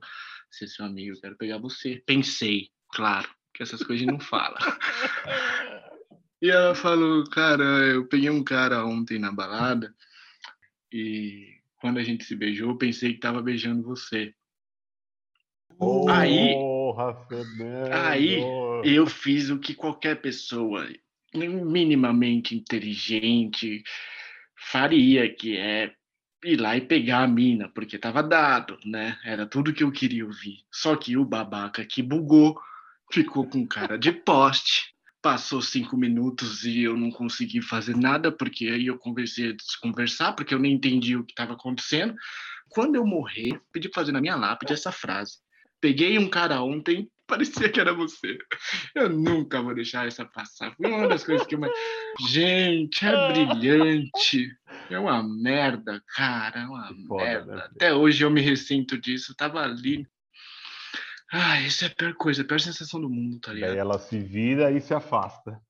ser 0.51 0.69
seu 0.69 0.85
amigo, 0.85 1.17
eu 1.17 1.21
quero 1.21 1.37
pegar 1.37 1.59
você. 1.59 2.03
Pensei, 2.05 2.69
claro, 2.93 3.29
que 3.55 3.63
essas 3.63 3.83
coisas 3.83 4.07
não 4.07 4.21
fala. 4.21 4.59
e 6.43 6.51
ela 6.51 6.75
falou, 6.75 7.25
cara, 7.31 7.65
eu 7.65 8.07
peguei 8.07 8.29
um 8.29 8.45
cara 8.45 8.85
ontem 8.85 9.19
na 9.19 9.33
balada 9.33 9.95
e 10.93 11.57
quando 11.81 11.99
a 11.99 12.05
gente 12.05 12.25
se 12.25 12.37
beijou, 12.37 12.71
eu 12.71 12.79
pensei 12.79 13.15
que 13.15 13.21
tava 13.21 13.43
beijando 13.43 13.83
você. 13.83 14.35
Oh, 15.79 16.09
aí, 16.09 16.55
aí 18.01 18.43
eu 18.83 19.07
fiz 19.07 19.51
o 19.51 19.59
que 19.59 19.75
qualquer 19.75 20.21
pessoa 20.21 20.89
minimamente 21.35 22.57
inteligente, 22.57 23.83
faria, 24.57 25.33
que 25.33 25.57
é 25.57 25.93
ir 26.45 26.57
lá 26.57 26.77
e 26.77 26.81
pegar 26.81 27.23
a 27.23 27.29
mina, 27.29 27.69
porque 27.69 27.99
tava 27.99 28.23
dado, 28.23 28.79
né? 28.85 29.19
Era 29.25 29.47
tudo 29.47 29.73
que 29.73 29.83
eu 29.83 29.91
queria 29.91 30.25
ouvir. 30.25 30.59
Só 30.71 30.97
que 30.97 31.17
o 31.17 31.25
babaca 31.25 31.85
que 31.85 32.03
bugou, 32.03 32.59
ficou 33.13 33.49
com 33.49 33.67
cara 33.67 33.99
de 33.99 34.13
poste. 34.13 34.95
Passou 35.23 35.61
cinco 35.61 35.97
minutos 35.97 36.65
e 36.65 36.83
eu 36.83 36.97
não 36.97 37.11
consegui 37.11 37.61
fazer 37.61 37.97
nada, 37.97 38.31
porque 38.31 38.69
aí 38.69 38.87
eu 38.87 38.99
conversei 38.99 39.51
a 39.51 39.53
desconversar, 39.53 40.35
porque 40.35 40.55
eu 40.55 40.59
nem 40.59 40.75
entendi 40.75 41.17
o 41.17 41.25
que 41.25 41.33
estava 41.33 41.55
acontecendo. 41.55 42.15
Quando 42.69 42.95
eu 42.95 43.05
morrer, 43.05 43.61
pedi 43.73 43.89
pra 43.89 44.01
fazer 44.01 44.13
na 44.13 44.21
minha 44.21 44.37
lápide 44.37 44.73
essa 44.73 44.93
frase. 44.93 45.39
Peguei 45.81 46.17
um 46.19 46.29
cara 46.29 46.63
ontem, 46.63 47.11
parecia 47.27 47.69
que 47.69 47.81
era 47.81 47.93
você. 47.93 48.39
Eu 48.95 49.09
nunca 49.09 49.61
vou 49.61 49.75
deixar 49.75 50.07
essa 50.07 50.25
passar. 50.25 50.75
Foi 50.77 50.91
uma 50.91 51.09
das 51.09 51.25
coisas 51.25 51.47
que 51.47 51.55
eu 51.55 51.59
mais. 51.59 51.73
Gente, 52.29 53.05
é 53.05 53.33
brilhante. 53.33 54.51
É 54.91 54.99
uma 54.99 55.23
merda, 55.23 56.03
cara. 56.15 56.61
É 56.61 56.67
uma 56.67 56.95
Foda, 57.07 57.25
merda. 57.25 57.57
né? 57.57 57.69
Até 57.75 57.95
hoje 57.95 58.25
eu 58.25 58.31
me 58.31 58.41
ressinto 58.41 58.99
disso. 58.99 59.33
Eu 59.33 59.37
tava 59.37 59.63
ali. 59.63 60.07
Ah, 61.33 61.61
isso 61.61 61.85
é 61.85 61.89
a 61.89 61.91
pior 61.91 62.15
coisa, 62.15 62.43
a 62.43 62.45
pior 62.45 62.61
sensação 62.61 63.01
do 63.01 63.11
mundo, 63.11 63.41
tá 63.41 63.53
ligado? 63.53 63.71
Daí 63.71 63.79
ela 63.79 63.99
se 63.99 64.19
vira 64.19 64.71
e 64.71 64.81
se 64.81 64.95
afasta. 64.95 65.61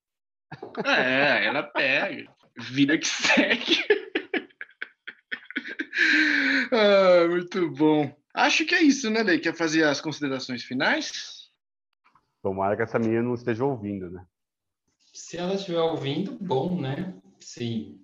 É, 0.84 1.46
ela 1.46 1.62
pega. 1.62 2.30
Vida 2.58 2.98
que 2.98 3.06
segue. 3.06 3.84
ah, 6.72 7.26
muito 7.28 7.70
bom. 7.70 8.14
Acho 8.34 8.66
que 8.66 8.74
é 8.74 8.82
isso, 8.82 9.08
né, 9.08 9.22
Lei? 9.22 9.38
Quer 9.38 9.54
fazer 9.54 9.84
as 9.84 10.00
considerações 10.00 10.62
finais? 10.62 11.35
Tomara 12.46 12.76
que 12.76 12.82
essa 12.82 12.96
menina 12.96 13.24
não 13.24 13.34
esteja 13.34 13.64
ouvindo, 13.64 14.08
né? 14.08 14.24
Se 15.12 15.36
ela 15.36 15.54
estiver 15.54 15.80
ouvindo, 15.80 16.38
bom, 16.40 16.80
né? 16.80 17.12
Sim. 17.40 17.98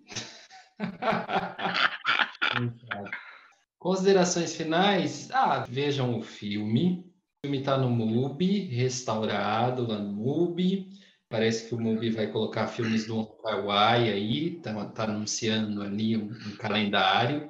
Considerações 3.78 4.56
finais? 4.56 5.30
Ah, 5.30 5.60
vejam 5.60 6.18
o 6.18 6.22
filme. 6.22 7.08
O 7.38 7.46
filme 7.46 7.60
está 7.60 7.78
no 7.78 7.88
MUBI, 7.88 8.64
restaurado 8.64 9.86
lá 9.86 10.00
no 10.00 10.12
MUBI. 10.12 10.88
Parece 11.28 11.68
que 11.68 11.76
o 11.76 11.80
MUBI 11.80 12.10
vai 12.10 12.26
colocar 12.26 12.66
filmes 12.66 13.06
do 13.06 13.20
Hawaii 13.44 14.10
aí, 14.10 14.60
tá, 14.60 14.86
tá 14.86 15.04
anunciando 15.04 15.82
ali 15.82 16.16
um, 16.16 16.32
um 16.32 16.56
calendário. 16.56 17.48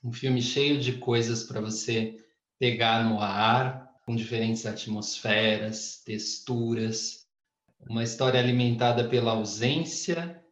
Um 0.00 0.12
filme 0.12 0.40
cheio 0.40 0.78
de 0.78 0.92
coisas 0.92 1.42
para 1.42 1.60
você 1.60 2.24
pegar 2.56 3.02
no 3.02 3.20
ar, 3.20 3.89
com 4.10 4.16
diferentes 4.16 4.66
atmosferas, 4.66 6.02
texturas. 6.04 7.28
Uma 7.88 8.02
história 8.02 8.40
alimentada 8.40 9.08
pela 9.08 9.30
ausência, 9.30 10.42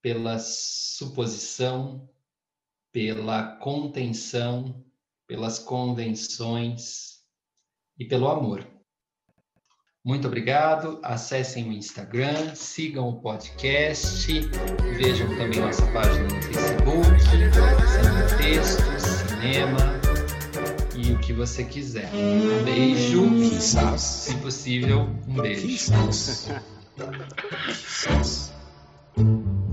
pela 0.00 0.38
suposição, 0.38 2.08
pela 2.90 3.56
contenção, 3.56 4.82
pelas 5.26 5.58
convenções 5.58 7.20
e 7.98 8.06
pelo 8.06 8.28
amor. 8.28 8.66
Muito 10.02 10.26
obrigado. 10.26 10.98
Acessem 11.02 11.68
o 11.68 11.72
Instagram, 11.72 12.54
sigam 12.54 13.10
o 13.10 13.20
podcast, 13.20 14.26
vejam 14.96 15.28
também 15.36 15.60
nossa 15.60 15.86
página 15.92 16.24
no 16.24 16.42
Facebook, 16.42 17.20
cinema 17.20 18.36
textos, 18.38 19.02
cinema 19.02 20.01
e 21.12 21.14
o 21.14 21.18
que 21.18 21.32
você 21.32 21.62
quiser. 21.64 22.10
Um 22.14 22.64
beijo, 22.64 23.28
se 23.98 24.34
possível, 24.36 25.08
um 25.28 25.34
beijo. 25.34 25.66
Quizás. 25.66 26.48
Quizás. 27.66 28.52